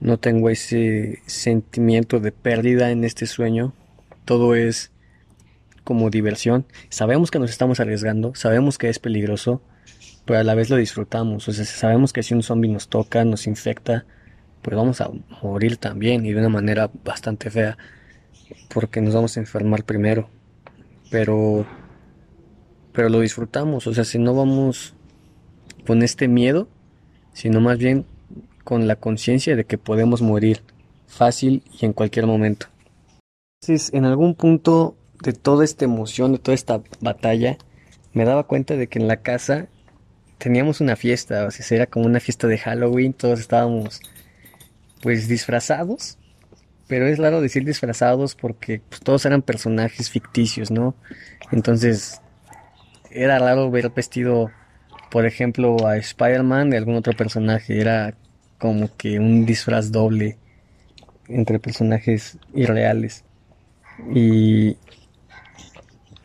No 0.00 0.18
tengo 0.18 0.50
ese 0.50 1.20
sentimiento 1.26 2.20
de 2.20 2.32
pérdida 2.32 2.90
en 2.90 3.04
este 3.04 3.26
sueño. 3.26 3.72
Todo 4.24 4.54
es 4.54 4.92
como 5.84 6.10
diversión. 6.10 6.66
Sabemos 6.90 7.30
que 7.30 7.38
nos 7.38 7.50
estamos 7.50 7.80
arriesgando, 7.80 8.34
sabemos 8.34 8.78
que 8.78 8.88
es 8.88 8.98
peligroso, 8.98 9.62
pero 10.24 10.38
a 10.38 10.44
la 10.44 10.54
vez 10.54 10.70
lo 10.70 10.76
disfrutamos. 10.76 11.48
O 11.48 11.52
sea, 11.52 11.64
sabemos 11.64 12.12
que 12.12 12.22
si 12.22 12.34
un 12.34 12.42
zombie 12.42 12.70
nos 12.70 12.88
toca, 12.88 13.24
nos 13.24 13.46
infecta, 13.46 14.04
pues 14.62 14.76
vamos 14.76 15.00
a 15.00 15.10
morir 15.42 15.76
también 15.76 16.26
y 16.26 16.32
de 16.32 16.40
una 16.40 16.48
manera 16.48 16.90
bastante 17.04 17.50
fea 17.50 17.76
porque 18.68 19.00
nos 19.00 19.14
vamos 19.14 19.36
a 19.36 19.40
enfermar 19.40 19.84
primero 19.84 20.28
pero 21.10 21.66
pero 22.92 23.08
lo 23.08 23.20
disfrutamos 23.20 23.86
o 23.86 23.94
sea 23.94 24.04
si 24.04 24.18
no 24.18 24.34
vamos 24.34 24.94
con 25.88 26.04
este 26.04 26.28
miedo 26.28 26.68
sino 27.32 27.60
más 27.60 27.78
bien 27.78 28.06
con 28.62 28.86
la 28.86 28.94
conciencia 28.94 29.56
de 29.56 29.64
que 29.64 29.76
podemos 29.76 30.22
morir 30.22 30.62
fácil 31.08 31.64
y 31.80 31.84
en 31.84 31.92
cualquier 31.92 32.26
momento 32.28 32.68
en 33.66 34.04
algún 34.04 34.36
punto 34.36 34.96
de 35.24 35.32
toda 35.32 35.64
esta 35.64 35.84
emoción 35.84 36.30
de 36.30 36.38
toda 36.38 36.54
esta 36.54 36.80
batalla 37.00 37.58
me 38.12 38.24
daba 38.24 38.44
cuenta 38.44 38.76
de 38.76 38.86
que 38.86 39.00
en 39.00 39.08
la 39.08 39.16
casa 39.16 39.66
teníamos 40.38 40.80
una 40.80 40.94
fiesta 40.94 41.46
o 41.46 41.50
sea 41.50 41.76
era 41.76 41.86
como 41.86 42.06
una 42.06 42.20
fiesta 42.20 42.46
de 42.46 42.58
Halloween 42.58 43.12
todos 43.14 43.40
estábamos 43.40 44.00
pues 45.02 45.28
disfrazados, 45.28 46.18
pero 46.86 47.06
es 47.06 47.18
raro 47.18 47.40
decir 47.40 47.64
disfrazados 47.64 48.34
porque 48.34 48.80
pues, 48.88 49.00
todos 49.00 49.24
eran 49.26 49.42
personajes 49.42 50.10
ficticios, 50.10 50.70
¿no? 50.70 50.94
Entonces 51.52 52.20
era 53.10 53.38
raro 53.38 53.70
ver 53.70 53.90
vestido, 53.90 54.50
por 55.10 55.26
ejemplo, 55.26 55.86
a 55.86 55.96
Spider-Man 55.96 56.70
de 56.70 56.76
algún 56.76 56.96
otro 56.96 57.14
personaje, 57.14 57.80
era 57.80 58.14
como 58.58 58.94
que 58.96 59.18
un 59.18 59.46
disfraz 59.46 59.90
doble 59.92 60.36
entre 61.28 61.58
personajes 61.58 62.38
irreales. 62.54 63.24
Y, 64.14 64.76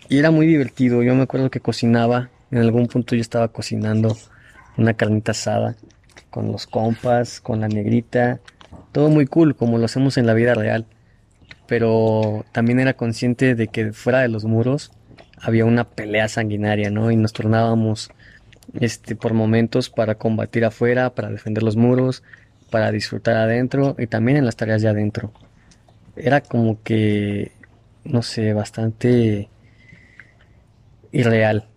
y 0.10 0.18
era 0.18 0.32
muy 0.32 0.48
divertido, 0.48 1.04
yo 1.04 1.16
me 1.16 1.24
acuerdo 1.24 1.50
que 1.50 1.60
cocinaba, 1.60 2.30
en 2.52 2.60
algún 2.60 2.88
punto 2.88 3.16
yo 3.16 3.22
estaba 3.22 3.48
cocinando 3.48 4.16
una 4.78 4.94
carnita 4.94 5.32
asada 5.32 5.76
con 6.30 6.52
los 6.52 6.68
compas, 6.68 7.40
con 7.40 7.62
la 7.62 7.68
negrita, 7.68 8.40
todo 8.92 9.10
muy 9.10 9.26
cool 9.28 9.56
como 9.56 9.78
lo 9.78 9.86
hacemos 9.86 10.18
en 10.18 10.26
la 10.26 10.34
vida 10.34 10.56
real. 10.56 10.86
Pero 11.68 12.46
también 12.52 12.80
era 12.80 12.94
consciente 12.94 13.56
de 13.56 13.68
que 13.68 13.94
fuera 13.94 14.20
de 14.20 14.28
los 14.28 14.46
muros 14.46 14.92
había 15.42 15.66
una 15.66 15.84
pelea 15.84 16.28
sanguinaria, 16.28 16.90
¿no? 16.90 17.12
Y 17.12 17.16
nos 17.16 17.34
tornábamos 17.34 18.12
este 18.80 19.16
por 19.16 19.34
momentos 19.34 19.90
para 19.90 20.16
combatir 20.16 20.66
afuera, 20.66 21.14
para 21.14 21.30
defender 21.30 21.64
los 21.64 21.76
muros, 21.76 22.24
para 22.70 22.92
disfrutar 22.92 23.36
adentro 23.38 23.96
y 23.98 24.08
también 24.08 24.38
en 24.38 24.46
las 24.46 24.56
tareas 24.56 24.82
de 24.82 24.90
adentro. 24.90 25.32
Era 26.16 26.42
como 26.42 26.82
que 26.84 27.52
no 28.04 28.22
sé, 28.22 28.54
bastante 28.54 29.50
irreal, 31.12 31.68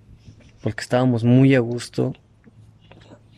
porque 0.63 0.81
estábamos 0.81 1.23
muy 1.25 1.55
a 1.55 1.61
gusto 1.61 2.15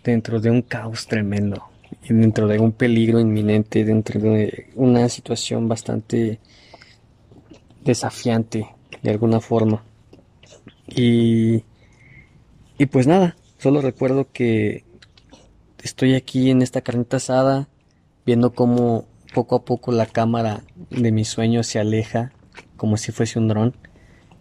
dentro 0.02 0.40
de 0.40 0.50
un 0.50 0.62
caos 0.62 1.06
tremendo 1.06 1.68
dentro 2.08 2.46
de 2.46 2.58
un 2.58 2.72
peligro 2.72 3.20
inminente, 3.20 3.84
dentro 3.84 4.20
de 4.20 4.70
una 4.74 5.08
situación 5.08 5.68
bastante 5.68 6.38
desafiante 7.84 8.66
de 9.02 9.10
alguna 9.10 9.40
forma. 9.40 9.82
Y, 10.86 11.64
y 12.78 12.86
pues 12.86 13.06
nada, 13.06 13.36
solo 13.58 13.80
recuerdo 13.80 14.30
que 14.32 14.84
estoy 15.82 16.14
aquí 16.14 16.50
en 16.50 16.62
esta 16.62 16.80
carnita 16.80 17.18
asada, 17.18 17.68
viendo 18.24 18.54
cómo 18.54 19.06
poco 19.34 19.56
a 19.56 19.64
poco 19.64 19.92
la 19.92 20.06
cámara 20.06 20.62
de 20.90 21.12
mi 21.12 21.24
sueño 21.24 21.62
se 21.62 21.78
aleja, 21.78 22.32
como 22.76 22.96
si 22.96 23.12
fuese 23.12 23.38
un 23.38 23.48
dron, 23.48 23.76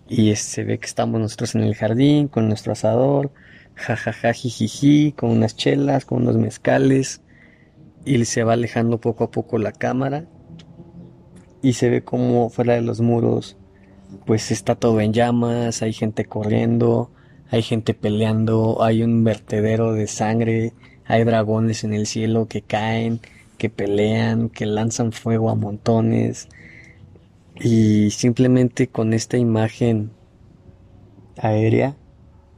y 0.08 0.36
se 0.36 0.64
ve 0.64 0.80
que 0.80 0.86
estamos 0.86 1.20
nosotros 1.20 1.56
en 1.56 1.64
el 1.64 1.76
jardín 1.76 2.28
con 2.28 2.48
nuestro 2.48 2.74
asador, 2.74 3.32
jajaja, 3.76 4.34
jijiji, 4.34 5.12
con 5.12 5.32
unas 5.32 5.56
chelas, 5.56 6.06
con 6.06 6.22
unos 6.22 6.38
mezcales, 6.38 7.22
y 8.06 8.24
se 8.26 8.44
va 8.44 8.54
alejando 8.54 9.02
poco 9.02 9.26
a 9.26 9.32
poco 9.32 9.58
la 9.58 9.74
cámara. 9.74 10.26
Y 11.62 11.74
se 11.74 11.90
ve 11.90 12.04
como 12.04 12.50
fuera 12.50 12.76
de 12.76 12.82
los 12.82 13.02
muros 13.02 13.58
pues 14.26 14.52
está 14.52 14.76
todo 14.76 15.02
en 15.02 15.14
llamas, 15.14 15.82
hay 15.82 15.94
gente 15.94 16.26
corriendo, 16.26 17.12
hay 17.50 17.62
gente 17.62 17.94
peleando, 17.94 18.84
hay 18.84 19.04
un 19.04 19.24
vertedero 19.24 19.94
de 19.94 20.08
sangre, 20.08 20.74
hay 21.06 21.24
dragones 21.24 21.84
en 21.84 21.94
el 21.94 22.06
cielo 22.06 22.48
que 22.48 22.62
caen, 22.62 23.20
que 23.58 23.70
pelean, 23.70 24.50
que 24.50 24.66
lanzan 24.66 25.12
fuego 25.12 25.50
a 25.50 25.56
montones 25.56 26.48
y 27.56 28.12
simplemente 28.12 28.88
con 28.88 29.14
esta 29.14 29.38
imagen 29.38 30.12
aérea 31.38 31.96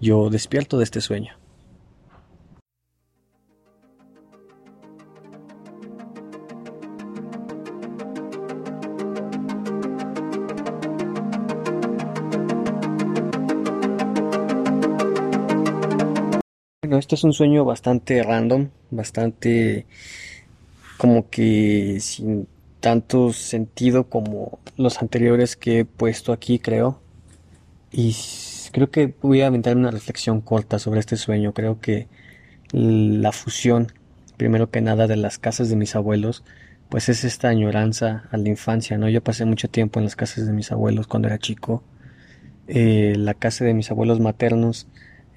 yo 0.02 0.30
despierto 0.30 0.78
de 0.78 0.84
este 0.84 1.02
sueño. 1.02 1.39
Bueno, 16.90 17.02
este 17.02 17.14
es 17.14 17.24
un 17.24 17.34
sueño 17.34 17.66
bastante 17.66 18.24
random, 18.24 18.70
bastante 18.90 19.86
como 20.98 21.30
que 21.30 22.00
sin 22.00 22.48
tanto 22.80 23.32
sentido 23.32 24.10
como 24.10 24.58
los 24.76 25.00
anteriores 25.00 25.56
que 25.56 25.82
he 25.82 25.86
puesto 25.86 26.34
aquí, 26.34 26.58
creo. 26.58 27.00
Y 27.92 28.16
creo 28.72 28.90
que 28.90 29.14
voy 29.22 29.42
a 29.42 29.48
aventar 29.48 29.78
una 29.78 29.92
reflexión 29.92 30.42
corta 30.42 30.80
sobre 30.80 31.00
este 31.00 31.16
sueño. 31.16 31.54
Creo 31.54 31.80
que 31.80 32.08
la 32.72 33.34
fusión, 33.34 33.94
primero 34.38 34.72
que 34.72 34.82
nada, 34.82 35.06
de 35.06 35.16
las 35.16 35.38
casas 35.38 35.70
de 35.70 35.76
mis 35.76 35.96
abuelos, 35.96 36.44
pues 36.90 37.08
es 37.08 37.24
esta 37.24 37.50
añoranza 37.50 38.24
a 38.32 38.38
la 38.38 38.50
infancia, 38.50 38.98
¿no? 38.98 39.10
Yo 39.10 39.24
pasé 39.24 39.46
mucho 39.46 39.70
tiempo 39.70 40.00
en 40.00 40.06
las 40.06 40.16
casas 40.16 40.48
de 40.48 40.54
mis 40.54 40.72
abuelos 40.72 41.06
cuando 41.06 41.28
era 41.28 41.38
chico. 41.38 41.84
Eh, 42.68 43.14
la 43.16 43.36
casa 43.36 43.64
de 43.64 43.76
mis 43.76 43.92
abuelos 43.92 44.20
maternos 44.20 44.88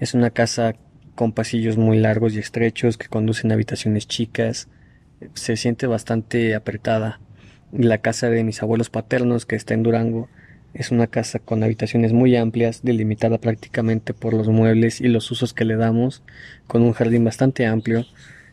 es 0.01 0.15
una 0.15 0.31
casa 0.31 0.77
con 1.15 1.33
pasillos 1.33 1.77
muy 1.77 1.99
largos 1.99 2.35
y 2.35 2.39
estrechos 2.39 2.97
que 2.97 3.09
conducen 3.09 3.51
a 3.51 3.55
habitaciones 3.55 4.07
chicas. 4.07 4.69
Se 5.35 5.57
siente 5.57 5.87
bastante 5.87 6.55
apretada. 6.55 7.21
La 7.73 7.99
casa 7.99 8.29
de 8.29 8.45
mis 8.45 8.63
abuelos 8.63 8.91
paternos, 8.91 9.47
que 9.47 9.57
está 9.57 9.75
en 9.75 9.83
Durango, 9.83 10.29
es 10.75 10.91
una 10.91 11.07
casa 11.07 11.39
con 11.39 11.63
habitaciones 11.63 12.13
muy 12.13 12.37
amplias, 12.37 12.83
delimitada 12.83 13.39
prácticamente 13.39 14.15
por 14.15 14.33
los 14.33 14.49
muebles 14.49 15.01
y 15.01 15.09
los 15.09 15.31
usos 15.31 15.53
que 15.53 15.65
le 15.65 15.77
damos, 15.77 16.23
con 16.67 16.83
un 16.83 16.93
jardín 16.93 17.25
bastante 17.25 17.67
amplio, 17.67 18.07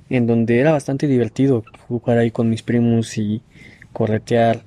en 0.10 0.28
donde 0.28 0.60
era 0.60 0.72
bastante 0.72 1.08
divertido 1.08 1.64
jugar 1.88 2.18
ahí 2.18 2.32
con 2.32 2.50
mis 2.50 2.64
primos 2.64 3.18
y 3.18 3.42
corretear 3.94 4.64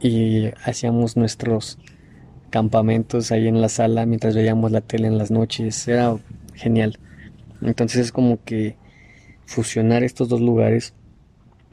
y 0.00 0.50
hacíamos 0.64 1.16
nuestros 1.16 1.78
campamentos 2.50 3.32
ahí 3.32 3.48
en 3.48 3.60
la 3.60 3.68
sala 3.68 4.06
mientras 4.06 4.34
veíamos 4.34 4.72
la 4.72 4.80
tele 4.80 5.08
en 5.08 5.18
las 5.18 5.30
noches. 5.30 5.86
Era 5.88 6.16
genial. 6.54 6.98
Entonces 7.66 8.00
es 8.06 8.12
como 8.12 8.42
que 8.44 8.76
fusionar 9.44 10.04
estos 10.04 10.28
dos 10.28 10.40
lugares 10.40 10.94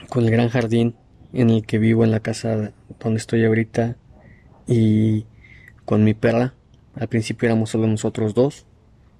con 0.10 0.25
el 0.25 0.32
gran 0.32 0.49
jardín 0.49 0.95
en 1.34 1.51
el 1.51 1.65
que 1.65 1.77
vivo 1.77 2.03
en 2.03 2.12
la 2.12 2.19
casa 2.19 2.73
donde 2.99 3.19
estoy 3.19 3.45
ahorita 3.45 3.95
y 4.67 5.25
con 5.86 6.03
mi 6.03 6.15
perra. 6.15 6.56
Al 6.95 7.08
principio 7.08 7.47
éramos 7.47 7.69
solo 7.69 7.88
nosotros 7.88 8.34
dos, 8.34 8.65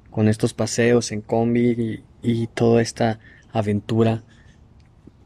con 0.10 0.28
estos 0.28 0.54
paseos 0.54 1.12
en 1.12 1.22
combi 1.22 2.04
y, 2.22 2.48
toda 2.48 2.82
esta 2.82 3.20
aventura 3.52 4.24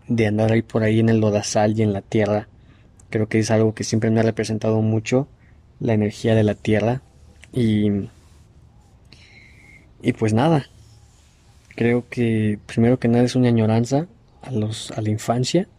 de 0.07 0.27
andar 0.27 0.51
ahí 0.51 0.61
por 0.61 0.83
ahí 0.83 0.99
en 0.99 1.09
el 1.09 1.19
lodazal 1.19 1.79
y 1.79 1.83
en 1.83 1.93
la 1.93 2.01
tierra. 2.01 2.47
Creo 3.09 3.27
que 3.27 3.39
es 3.39 3.51
algo 3.51 3.73
que 3.73 3.85
siempre 3.85 4.11
me 4.11 4.19
ha 4.19 4.23
representado 4.23 4.81
mucho, 4.81 5.27
la 5.79 5.93
energía 5.93 6.35
de 6.35 6.43
la 6.43 6.55
tierra. 6.55 7.01
Y, 7.53 8.09
y 10.01 10.13
pues 10.13 10.33
nada, 10.33 10.65
creo 11.77 12.09
que 12.09 12.57
primero 12.65 12.97
que 12.97 13.07
nada 13.07 13.23
es 13.23 13.35
una 13.35 13.49
añoranza 13.49 14.07
a, 14.41 14.51
los, 14.51 14.89
a 14.91 15.01
la 15.01 15.11
infancia 15.11 15.69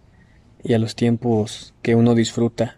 y 0.63 0.75
a 0.75 0.79
los 0.79 0.95
tiempos 0.95 1.75
que 1.83 1.97
uno 1.97 2.15
disfruta. 2.15 2.77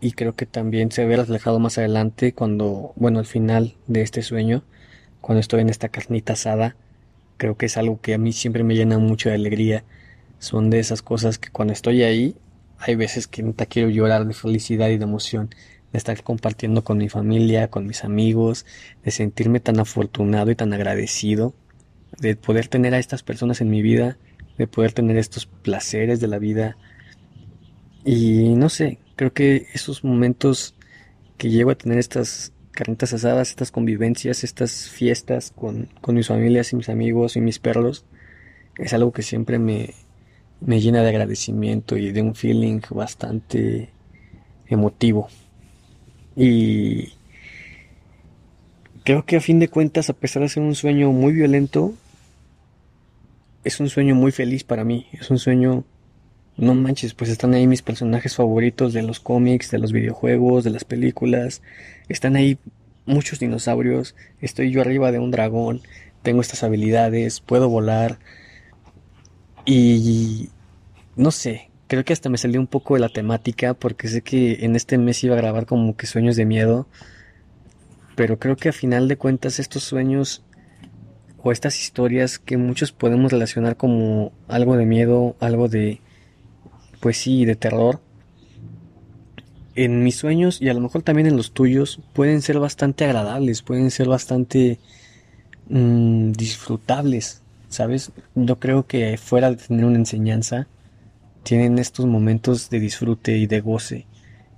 Y 0.00 0.12
creo 0.12 0.34
que 0.34 0.46
también 0.46 0.90
se 0.90 1.04
ve 1.04 1.16
reflejado 1.16 1.58
más 1.58 1.76
adelante 1.76 2.32
cuando, 2.32 2.94
bueno, 2.96 3.18
al 3.18 3.26
final 3.26 3.74
de 3.88 4.00
este 4.00 4.22
sueño, 4.22 4.64
cuando 5.20 5.40
estoy 5.40 5.60
en 5.60 5.68
esta 5.68 5.90
carnita 5.90 6.32
asada, 6.32 6.76
creo 7.36 7.58
que 7.58 7.66
es 7.66 7.76
algo 7.76 8.00
que 8.00 8.14
a 8.14 8.18
mí 8.18 8.32
siempre 8.32 8.64
me 8.64 8.74
llena 8.74 8.98
mucho 8.98 9.28
de 9.28 9.34
alegría. 9.34 9.84
Son 10.38 10.70
de 10.70 10.78
esas 10.78 11.02
cosas 11.02 11.38
que 11.38 11.50
cuando 11.50 11.74
estoy 11.74 12.04
ahí, 12.04 12.36
hay 12.78 12.94
veces 12.94 13.26
que 13.26 13.42
te 13.42 13.66
quiero 13.66 13.90
llorar 13.90 14.26
de 14.26 14.32
felicidad 14.32 14.88
y 14.88 14.96
de 14.96 15.04
emoción 15.04 15.50
de 15.92 15.98
estar 15.98 16.22
compartiendo 16.22 16.84
con 16.84 16.96
mi 16.96 17.10
familia, 17.10 17.68
con 17.68 17.86
mis 17.86 18.02
amigos, 18.02 18.64
de 19.04 19.10
sentirme 19.10 19.60
tan 19.60 19.78
afortunado 19.78 20.50
y 20.50 20.56
tan 20.56 20.72
agradecido, 20.72 21.54
de 22.20 22.36
poder 22.36 22.68
tener 22.68 22.94
a 22.94 22.98
estas 22.98 23.22
personas 23.22 23.60
en 23.60 23.70
mi 23.70 23.82
vida, 23.82 24.16
de 24.58 24.66
poder 24.66 24.92
tener 24.92 25.16
estos 25.16 25.46
placeres 25.46 26.20
de 26.20 26.28
la 26.28 26.38
vida. 26.38 26.76
Y 28.04 28.54
no 28.54 28.68
sé, 28.68 28.98
creo 29.16 29.32
que 29.32 29.66
esos 29.72 30.04
momentos 30.04 30.74
que 31.38 31.50
llego 31.50 31.70
a 31.70 31.78
tener 31.78 31.98
estas 31.98 32.52
carnitas 32.70 33.12
asadas, 33.12 33.50
estas 33.50 33.70
convivencias, 33.70 34.44
estas 34.44 34.88
fiestas 34.88 35.52
con, 35.54 35.88
con 36.00 36.14
mis 36.14 36.28
familias 36.28 36.72
y 36.72 36.76
mis 36.76 36.88
amigos 36.88 37.36
y 37.36 37.40
mis 37.40 37.58
perros, 37.58 38.04
es 38.78 38.92
algo 38.92 39.12
que 39.12 39.22
siempre 39.22 39.58
me, 39.58 39.94
me 40.60 40.80
llena 40.80 41.02
de 41.02 41.08
agradecimiento 41.08 41.96
y 41.96 42.10
de 42.10 42.22
un 42.22 42.34
feeling 42.34 42.80
bastante 42.90 43.90
emotivo. 44.66 45.28
Y 46.36 47.12
creo 49.04 49.24
que 49.24 49.36
a 49.36 49.40
fin 49.40 49.60
de 49.60 49.68
cuentas, 49.68 50.10
a 50.10 50.14
pesar 50.14 50.42
de 50.42 50.48
ser 50.48 50.62
un 50.62 50.74
sueño 50.74 51.12
muy 51.12 51.32
violento, 51.32 51.94
es 53.64 53.80
un 53.80 53.88
sueño 53.88 54.14
muy 54.14 54.30
feliz 54.30 54.62
para 54.62 54.84
mí. 54.84 55.06
Es 55.12 55.30
un 55.30 55.38
sueño, 55.38 55.84
no 56.56 56.74
manches, 56.74 57.14
pues 57.14 57.30
están 57.30 57.54
ahí 57.54 57.66
mis 57.66 57.82
personajes 57.82 58.36
favoritos 58.36 58.92
de 58.92 59.02
los 59.02 59.20
cómics, 59.20 59.70
de 59.70 59.78
los 59.78 59.92
videojuegos, 59.92 60.64
de 60.64 60.70
las 60.70 60.84
películas. 60.84 61.62
Están 62.08 62.36
ahí 62.36 62.58
muchos 63.06 63.40
dinosaurios. 63.40 64.14
Estoy 64.40 64.70
yo 64.70 64.82
arriba 64.82 65.10
de 65.10 65.18
un 65.18 65.30
dragón. 65.30 65.80
Tengo 66.22 66.42
estas 66.42 66.62
habilidades, 66.62 67.40
puedo 67.40 67.68
volar. 67.68 68.18
Y 69.64 70.50
no 71.16 71.30
sé, 71.30 71.70
creo 71.86 72.04
que 72.04 72.12
hasta 72.12 72.28
me 72.28 72.38
salió 72.38 72.60
un 72.60 72.66
poco 72.66 72.94
de 72.94 73.00
la 73.00 73.08
temática 73.08 73.72
porque 73.72 74.08
sé 74.08 74.20
que 74.20 74.64
en 74.64 74.76
este 74.76 74.98
mes 74.98 75.24
iba 75.24 75.34
a 75.34 75.38
grabar 75.38 75.64
como 75.64 75.96
que 75.96 76.06
sueños 76.06 76.36
de 76.36 76.44
miedo, 76.44 76.86
pero 78.14 78.38
creo 78.38 78.56
que 78.56 78.68
a 78.68 78.72
final 78.72 79.08
de 79.08 79.16
cuentas 79.16 79.58
estos 79.58 79.84
sueños 79.84 80.42
o 81.44 81.52
estas 81.52 81.78
historias 81.80 82.38
que 82.38 82.56
muchos 82.56 82.90
podemos 82.92 83.30
relacionar 83.30 83.76
como 83.76 84.32
algo 84.48 84.78
de 84.78 84.86
miedo, 84.86 85.36
algo 85.40 85.68
de, 85.68 86.00
pues 87.00 87.18
sí, 87.18 87.44
de 87.44 87.54
terror, 87.54 88.00
en 89.74 90.02
mis 90.02 90.16
sueños 90.16 90.62
y 90.62 90.70
a 90.70 90.74
lo 90.74 90.80
mejor 90.80 91.02
también 91.02 91.26
en 91.26 91.36
los 91.36 91.52
tuyos 91.52 92.00
pueden 92.14 92.40
ser 92.40 92.58
bastante 92.58 93.04
agradables, 93.04 93.60
pueden 93.60 93.90
ser 93.90 94.08
bastante 94.08 94.78
mm, 95.68 96.32
disfrutables, 96.32 97.42
¿sabes? 97.68 98.12
Yo 98.34 98.58
creo 98.58 98.86
que 98.86 99.18
fuera 99.18 99.50
de 99.50 99.56
tener 99.56 99.84
una 99.84 99.98
enseñanza, 99.98 100.66
tienen 101.42 101.78
estos 101.78 102.06
momentos 102.06 102.70
de 102.70 102.80
disfrute 102.80 103.36
y 103.36 103.46
de 103.46 103.60
goce. 103.60 104.06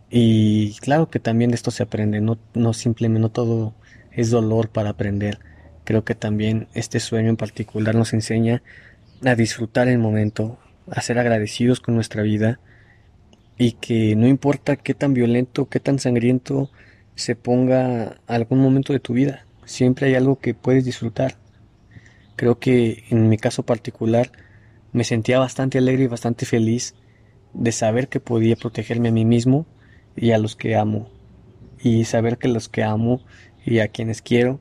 Y 0.08 0.74
claro 0.74 1.10
que 1.10 1.18
también 1.18 1.50
de 1.50 1.56
esto 1.56 1.72
se 1.72 1.82
aprende, 1.82 2.20
no, 2.20 2.38
no 2.54 2.72
simplemente, 2.72 3.28
todo 3.30 3.74
es 4.12 4.30
dolor 4.30 4.68
para 4.68 4.90
aprender. 4.90 5.40
Creo 5.86 6.02
que 6.04 6.16
también 6.16 6.66
este 6.74 6.98
sueño 6.98 7.28
en 7.28 7.36
particular 7.36 7.94
nos 7.94 8.12
enseña 8.12 8.60
a 9.24 9.36
disfrutar 9.36 9.86
el 9.86 9.98
momento, 9.98 10.58
a 10.90 11.00
ser 11.00 11.16
agradecidos 11.16 11.78
con 11.78 11.94
nuestra 11.94 12.22
vida 12.22 12.58
y 13.56 13.72
que 13.72 14.16
no 14.16 14.26
importa 14.26 14.74
qué 14.74 14.94
tan 14.94 15.14
violento, 15.14 15.68
qué 15.68 15.78
tan 15.78 16.00
sangriento 16.00 16.72
se 17.14 17.36
ponga 17.36 18.16
algún 18.26 18.58
momento 18.58 18.92
de 18.92 18.98
tu 18.98 19.14
vida, 19.14 19.46
siempre 19.64 20.08
hay 20.08 20.16
algo 20.16 20.40
que 20.40 20.54
puedes 20.54 20.84
disfrutar. 20.84 21.36
Creo 22.34 22.58
que 22.58 23.04
en 23.10 23.28
mi 23.28 23.38
caso 23.38 23.62
particular, 23.62 24.32
me 24.92 25.04
sentía 25.04 25.38
bastante 25.38 25.78
alegre 25.78 26.02
y 26.02 26.08
bastante 26.08 26.46
feliz 26.46 26.96
de 27.54 27.70
saber 27.70 28.08
que 28.08 28.18
podía 28.18 28.56
protegerme 28.56 29.10
a 29.10 29.12
mí 29.12 29.24
mismo 29.24 29.66
y 30.16 30.32
a 30.32 30.38
los 30.38 30.56
que 30.56 30.74
amo. 30.74 31.08
Y 31.80 32.06
saber 32.06 32.38
que 32.38 32.48
los 32.48 32.68
que 32.68 32.82
amo 32.82 33.20
y 33.64 33.78
a 33.78 33.86
quienes 33.86 34.20
quiero 34.20 34.58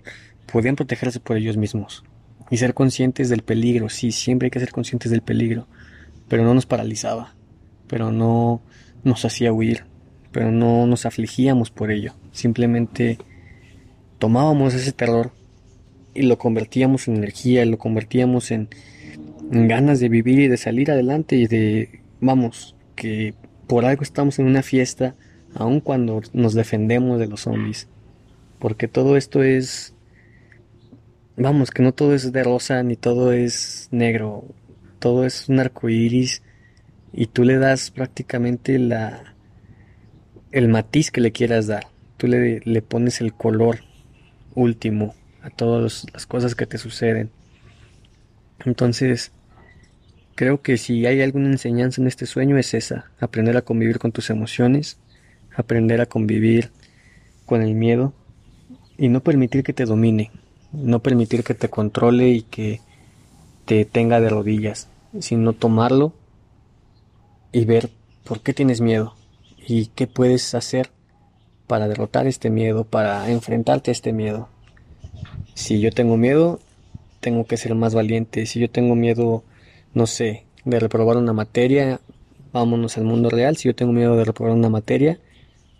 podían 0.51 0.75
protegerse 0.75 1.19
por 1.19 1.37
ellos 1.37 1.57
mismos. 1.57 2.03
Y 2.51 2.57
ser 2.57 2.73
conscientes 2.73 3.29
del 3.29 3.41
peligro, 3.41 3.89
sí, 3.89 4.11
siempre 4.11 4.47
hay 4.47 4.51
que 4.51 4.59
ser 4.59 4.71
conscientes 4.71 5.11
del 5.11 5.21
peligro, 5.21 5.67
pero 6.27 6.43
no 6.43 6.53
nos 6.53 6.65
paralizaba, 6.65 7.33
pero 7.87 8.11
no 8.11 8.61
nos 9.03 9.25
hacía 9.25 9.51
huir, 9.51 9.85
pero 10.31 10.51
no 10.51 10.85
nos 10.85 11.05
afligíamos 11.05 11.71
por 11.71 11.91
ello. 11.91 12.13
Simplemente 12.31 13.17
tomábamos 14.19 14.73
ese 14.73 14.91
terror 14.91 15.31
y 16.13 16.23
lo 16.23 16.37
convertíamos 16.37 17.07
en 17.07 17.17
energía, 17.17 17.65
lo 17.65 17.77
convertíamos 17.77 18.51
en, 18.51 18.69
ganas 19.49 19.99
de 19.99 20.09
vivir 20.09 20.39
y 20.39 20.47
de 20.47 20.57
salir 20.57 20.89
adelante 20.89 21.35
y 21.35 21.45
de, 21.45 22.01
vamos, 22.19 22.75
que 22.95 23.35
por 23.67 23.85
algo 23.85 24.01
estamos 24.01 24.39
en 24.39 24.47
una 24.47 24.63
fiesta, 24.63 25.15
aun 25.53 25.79
cuando 25.81 26.21
nos 26.33 26.53
defendemos 26.53 27.19
de 27.19 27.27
los 27.27 27.41
zombies. 27.41 27.87
Porque 28.59 28.87
todo 28.87 29.17
esto 29.17 29.43
es, 29.43 29.94
vamos, 31.37 31.71
que 31.71 31.83
no 31.83 31.93
todo 31.93 32.13
es 32.13 32.31
de 32.31 32.43
rosa 32.43 32.81
ni 32.83 32.95
todo 32.95 33.31
es 33.31 33.87
negro, 33.91 34.45
todo 34.99 35.25
es 35.25 35.49
un 35.49 35.59
arco 35.59 35.89
iris 35.89 36.41
y 37.13 37.27
tú 37.27 37.43
le 37.43 37.57
das 37.57 37.91
prácticamente 37.91 38.79
la, 38.79 39.35
el 40.51 40.67
matiz 40.67 41.11
que 41.11 41.21
le 41.21 41.31
quieras 41.31 41.67
dar. 41.67 41.87
Tú 42.17 42.27
le, 42.27 42.61
le 42.63 42.81
pones 42.81 43.21
el 43.21 43.33
color 43.33 43.79
último 44.53 45.15
a 45.41 45.49
todas 45.49 46.05
las 46.13 46.25
cosas 46.25 46.55
que 46.55 46.65
te 46.65 46.77
suceden. 46.77 47.29
Entonces, 48.63 49.31
creo 50.35 50.61
que 50.61 50.77
si 50.77 51.05
hay 51.05 51.21
alguna 51.21 51.47
enseñanza 51.47 52.01
en 52.01 52.07
este 52.07 52.25
sueño 52.25 52.57
es 52.57 52.73
esa, 52.73 53.11
aprender 53.19 53.57
a 53.57 53.61
convivir 53.61 53.99
con 53.99 54.11
tus 54.11 54.29
emociones, 54.29 54.97
aprender 55.55 56.01
a 56.01 56.05
convivir 56.05 56.71
con 57.45 57.61
el 57.61 57.75
miedo 57.75 58.13
y 58.97 59.09
no 59.09 59.21
permitir 59.21 59.63
que 59.63 59.73
te 59.73 59.85
domine, 59.85 60.31
no 60.77 60.99
permitir 60.99 61.43
que 61.43 61.53
te 61.53 61.69
controle 61.69 62.29
y 62.29 62.41
que 62.41 62.81
te 63.65 63.85
tenga 63.85 64.19
de 64.19 64.29
rodillas, 64.29 64.87
sino 65.19 65.53
tomarlo 65.53 66.13
y 67.51 67.65
ver 67.65 67.89
por 68.23 68.41
qué 68.41 68.53
tienes 68.53 68.81
miedo 68.81 69.15
y 69.67 69.87
qué 69.87 70.07
puedes 70.07 70.53
hacer 70.53 70.91
para 71.67 71.87
derrotar 71.87 72.27
este 72.27 72.49
miedo, 72.49 72.83
para 72.83 73.29
enfrentarte 73.29 73.91
a 73.91 73.93
este 73.93 74.13
miedo. 74.13 74.49
Si 75.55 75.79
yo 75.79 75.91
tengo 75.91 76.17
miedo, 76.17 76.59
tengo 77.21 77.45
que 77.45 77.57
ser 77.57 77.73
más 77.75 77.95
valiente. 77.95 78.45
Si 78.45 78.59
yo 78.59 78.69
tengo 78.69 78.95
miedo, 78.95 79.43
no 79.93 80.05
sé, 80.05 80.45
de 80.63 80.79
reprobar 80.79 81.17
una 81.17 81.33
materia, 81.33 81.99
vámonos 82.51 82.97
al 82.97 83.05
mundo 83.05 83.29
real. 83.29 83.57
Si 83.57 83.67
yo 83.67 83.75
tengo 83.75 83.93
miedo 83.93 84.15
de 84.15 84.25
reprobar 84.25 84.53
una 84.55 84.69
materia, 84.69 85.19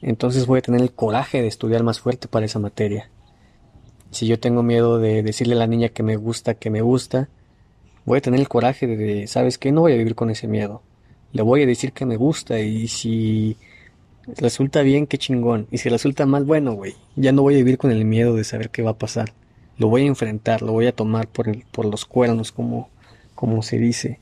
entonces 0.02 0.48
voy 0.48 0.60
a 0.60 0.62
tener 0.62 0.82
el 0.82 0.92
coraje 0.92 1.42
de 1.42 1.48
estudiar 1.48 1.84
más 1.84 2.00
fuerte 2.00 2.28
para 2.28 2.46
esa 2.46 2.60
materia. 2.60 3.10
Si 4.12 4.28
yo 4.28 4.40
tengo 4.40 4.64
miedo 4.64 5.00
de 5.00 5.24
decirle 5.24 5.56
a 5.56 5.60
la 5.60 5.68
niña 5.68 5.90
que 5.90 6.04
me 6.04 6.16
gusta, 6.16 6.54
que 6.54 6.70
me 6.70 6.82
gusta, 6.82 7.30
voy 8.06 8.20
a 8.20 8.22
tener 8.22 8.40
el 8.40 8.48
coraje 8.48 8.88
de, 8.88 9.28
¿sabes 9.28 9.58
qué? 9.58 9.72
No 9.72 9.82
voy 9.82 9.94
a 9.94 9.98
vivir 9.98 10.16
con 10.16 10.30
ese 10.30 10.48
miedo. 10.48 10.82
Le 11.34 11.42
voy 11.42 11.64
a 11.64 11.66
decir 11.66 11.92
que 11.92 12.06
me 12.06 12.16
gusta 12.16 12.60
y 12.60 12.88
si 12.88 13.58
resulta 14.28 14.82
bien, 14.82 15.08
qué 15.08 15.18
chingón. 15.18 15.68
Y 15.72 15.80
si 15.80 15.90
resulta 15.90 16.26
mal, 16.26 16.46
bueno, 16.46 16.74
güey, 16.74 16.96
ya 17.16 17.32
no 17.32 17.42
voy 17.42 17.56
a 17.56 17.58
vivir 17.58 17.78
con 17.78 17.92
el 17.92 18.06
miedo 18.06 18.36
de 18.36 18.44
saber 18.44 18.70
qué 18.70 18.82
va 18.82 18.92
a 18.92 18.98
pasar 18.98 19.34
lo 19.78 19.90
voy 19.90 20.04
a 20.04 20.08
enfrentar, 20.08 20.62
lo 20.62 20.72
voy 20.72 20.88
a 20.88 20.96
tomar 20.96 21.28
por, 21.28 21.50
el, 21.50 21.66
por 21.72 21.86
los 21.86 22.06
cuernos, 22.06 22.52
como, 22.52 22.90
como 23.34 23.62
se 23.62 23.78
dice. 23.78 24.20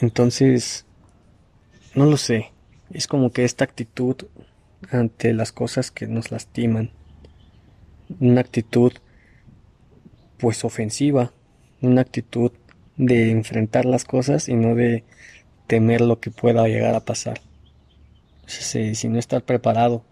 Entonces, 0.00 0.86
no 1.94 2.06
lo 2.06 2.16
sé, 2.16 2.52
es 2.92 3.06
como 3.06 3.32
que 3.32 3.44
esta 3.44 3.64
actitud 3.64 4.16
ante 4.90 5.32
las 5.34 5.52
cosas 5.52 5.90
que 5.90 6.06
nos 6.06 6.30
lastiman, 6.30 6.90
una 8.18 8.40
actitud 8.40 8.92
pues 10.38 10.64
ofensiva, 10.64 11.32
una 11.80 12.00
actitud 12.00 12.52
de 12.96 13.30
enfrentar 13.30 13.84
las 13.84 14.04
cosas 14.04 14.48
y 14.48 14.54
no 14.54 14.74
de 14.74 15.04
temer 15.66 16.00
lo 16.00 16.20
que 16.20 16.30
pueda 16.30 16.66
llegar 16.66 16.94
a 16.94 17.04
pasar. 17.04 17.40
Si, 18.46 19.08
no 19.08 19.18
estar 19.18 19.42
preparado 19.42 20.02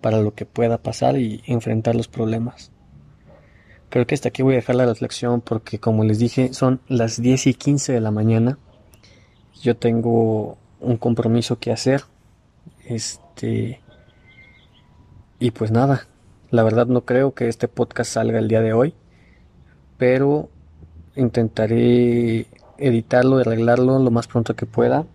para 0.00 0.20
lo 0.20 0.34
que 0.34 0.46
pueda 0.46 0.78
pasar 0.78 1.18
y 1.18 1.42
enfrentar 1.46 1.96
los 1.96 2.08
problemas. 2.08 2.70
Creo 3.88 4.06
que 4.06 4.14
hasta 4.14 4.28
aquí 4.28 4.42
voy 4.42 4.54
a 4.54 4.56
dejar 4.56 4.76
la 4.76 4.86
reflexión 4.86 5.40
porque 5.40 5.78
como 5.78 6.04
les 6.04 6.18
dije 6.18 6.54
son 6.54 6.80
las 6.88 7.20
10 7.20 7.48
y 7.48 7.54
15 7.54 7.92
de 7.92 8.00
la 8.00 8.10
mañana. 8.10 8.58
Yo 9.60 9.76
tengo 9.76 10.56
un 10.80 10.96
compromiso 10.96 11.58
que 11.58 11.72
hacer. 11.72 12.04
Este... 12.84 13.80
Y 15.38 15.50
pues 15.50 15.72
nada, 15.72 16.06
la 16.52 16.62
verdad 16.62 16.86
no 16.86 17.06
creo 17.06 17.32
que 17.32 17.48
este 17.48 17.66
podcast 17.66 18.12
salga 18.12 18.38
el 18.38 18.46
día 18.46 18.60
de 18.60 18.74
hoy. 18.74 18.94
Pero 19.96 20.50
intentaré 21.16 22.46
editarlo, 22.76 23.38
arreglarlo 23.38 23.98
lo 23.98 24.10
más 24.10 24.26
pronto 24.26 24.54
que 24.54 24.66
pueda. 24.66 25.06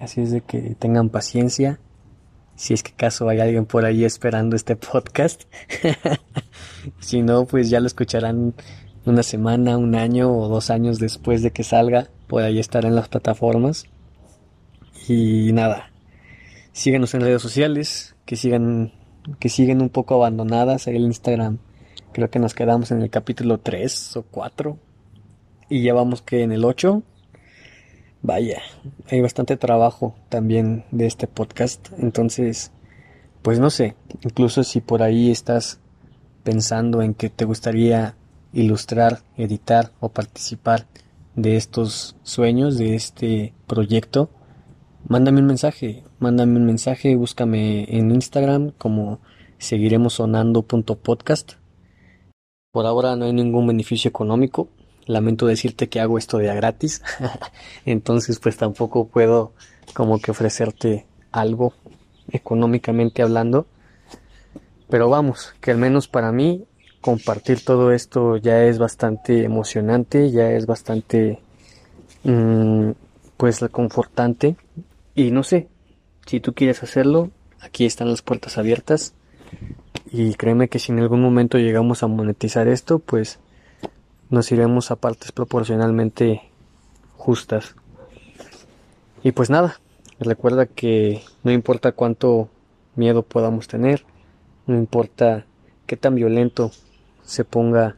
Así 0.00 0.22
es 0.22 0.30
de 0.30 0.40
que 0.40 0.74
tengan 0.78 1.10
paciencia. 1.10 1.78
Si 2.54 2.72
es 2.72 2.82
que 2.82 2.92
acaso 2.92 3.28
hay 3.28 3.40
alguien 3.40 3.66
por 3.66 3.84
ahí 3.84 4.06
esperando 4.06 4.56
este 4.56 4.76
podcast. 4.76 5.42
si 7.00 7.20
no, 7.20 7.44
pues 7.44 7.68
ya 7.68 7.78
lo 7.80 7.86
escucharán 7.86 8.54
una 9.04 9.22
semana, 9.22 9.76
un 9.76 9.94
año 9.94 10.34
o 10.34 10.48
dos 10.48 10.70
años 10.70 10.98
después 10.98 11.42
de 11.42 11.50
que 11.50 11.64
salga. 11.64 12.08
Por 12.28 12.42
ahí 12.42 12.58
estar 12.58 12.86
en 12.86 12.94
las 12.94 13.08
plataformas. 13.10 13.84
Y 15.06 15.52
nada. 15.52 15.90
Síganos 16.72 17.12
en 17.12 17.20
redes 17.20 17.42
sociales. 17.42 18.14
Que 18.24 18.36
sigan, 18.36 18.92
que 19.38 19.48
siguen 19.48 19.82
un 19.82 19.88
poco 19.88 20.14
abandonadas. 20.14 20.86
El 20.86 21.02
Instagram. 21.02 21.58
Creo 22.12 22.30
que 22.30 22.38
nos 22.38 22.54
quedamos 22.54 22.90
en 22.90 23.02
el 23.02 23.10
capítulo 23.10 23.58
3 23.58 24.16
o 24.16 24.22
4. 24.22 24.78
Y 25.68 25.82
ya 25.82 25.94
vamos 25.94 26.22
que 26.22 26.42
en 26.42 26.52
el 26.52 26.64
8. 26.64 27.02
Vaya, 28.22 28.60
hay 29.10 29.20
bastante 29.20 29.56
trabajo 29.56 30.16
también 30.28 30.84
de 30.90 31.06
este 31.06 31.26
podcast. 31.26 31.88
Entonces, 31.98 32.72
pues 33.42 33.60
no 33.60 33.70
sé, 33.70 33.94
incluso 34.22 34.64
si 34.64 34.80
por 34.80 35.02
ahí 35.02 35.30
estás 35.30 35.78
pensando 36.42 37.02
en 37.02 37.14
que 37.14 37.30
te 37.30 37.44
gustaría 37.44 38.16
ilustrar, 38.52 39.20
editar 39.36 39.92
o 40.00 40.08
participar 40.08 40.86
de 41.36 41.56
estos 41.56 42.16
sueños, 42.22 42.78
de 42.78 42.94
este 42.94 43.52
proyecto, 43.66 44.30
mándame 45.06 45.40
un 45.40 45.46
mensaje, 45.46 46.02
mándame 46.18 46.56
un 46.56 46.66
mensaje, 46.66 47.14
búscame 47.16 47.84
en 47.88 48.10
Instagram 48.10 48.72
como 48.78 49.20
seguiremos 49.58 50.14
sonando.podcast. 50.14 51.52
Por 52.72 52.86
ahora 52.86 53.16
no 53.16 53.24
hay 53.24 53.32
ningún 53.32 53.66
beneficio 53.66 54.08
económico, 54.08 54.68
lamento 55.06 55.46
decirte 55.46 55.88
que 55.88 56.00
hago 56.00 56.18
esto 56.18 56.38
de 56.38 56.50
a 56.50 56.54
gratis, 56.54 57.02
entonces 57.86 58.38
pues 58.38 58.56
tampoco 58.56 59.08
puedo 59.08 59.52
como 59.94 60.18
que 60.18 60.30
ofrecerte 60.30 61.06
algo 61.32 61.72
económicamente 62.30 63.22
hablando, 63.22 63.66
pero 64.88 65.08
vamos, 65.08 65.54
que 65.60 65.70
al 65.70 65.78
menos 65.78 66.08
para 66.08 66.32
mí 66.32 66.64
compartir 67.00 67.64
todo 67.64 67.92
esto 67.92 68.36
ya 68.36 68.64
es 68.64 68.78
bastante 68.78 69.44
emocionante, 69.44 70.30
ya 70.30 70.50
es 70.50 70.66
bastante 70.66 71.38
mm, 72.24 72.90
pues 73.36 73.64
confortante. 73.70 74.56
Y 75.14 75.30
no 75.30 75.42
sé, 75.42 75.68
si 76.26 76.40
tú 76.40 76.52
quieres 76.52 76.82
hacerlo, 76.82 77.30
aquí 77.60 77.86
están 77.86 78.10
las 78.10 78.20
puertas 78.20 78.58
abiertas 78.58 79.14
y 80.10 80.34
créeme 80.34 80.68
que 80.68 80.78
si 80.78 80.92
en 80.92 80.98
algún 80.98 81.22
momento 81.22 81.58
llegamos 81.58 82.02
a 82.02 82.08
monetizar 82.08 82.68
esto, 82.68 82.98
pues 82.98 83.38
nos 84.28 84.50
iremos 84.50 84.90
a 84.90 84.96
partes 84.96 85.32
proporcionalmente 85.32 86.42
justas. 87.16 87.76
Y 89.22 89.32
pues 89.32 89.50
nada, 89.50 89.80
recuerda 90.18 90.66
que 90.66 91.22
no 91.44 91.52
importa 91.52 91.92
cuánto 91.92 92.48
miedo 92.96 93.22
podamos 93.22 93.68
tener, 93.68 94.04
no 94.66 94.76
importa 94.76 95.46
qué 95.86 95.96
tan 95.96 96.16
violento 96.16 96.72
se 97.24 97.44
ponga 97.44 97.96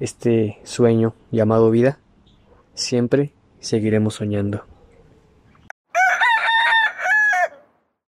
este 0.00 0.58
sueño 0.64 1.14
llamado 1.30 1.70
vida, 1.70 1.98
siempre 2.74 3.32
seguiremos 3.60 4.14
soñando. 4.14 4.64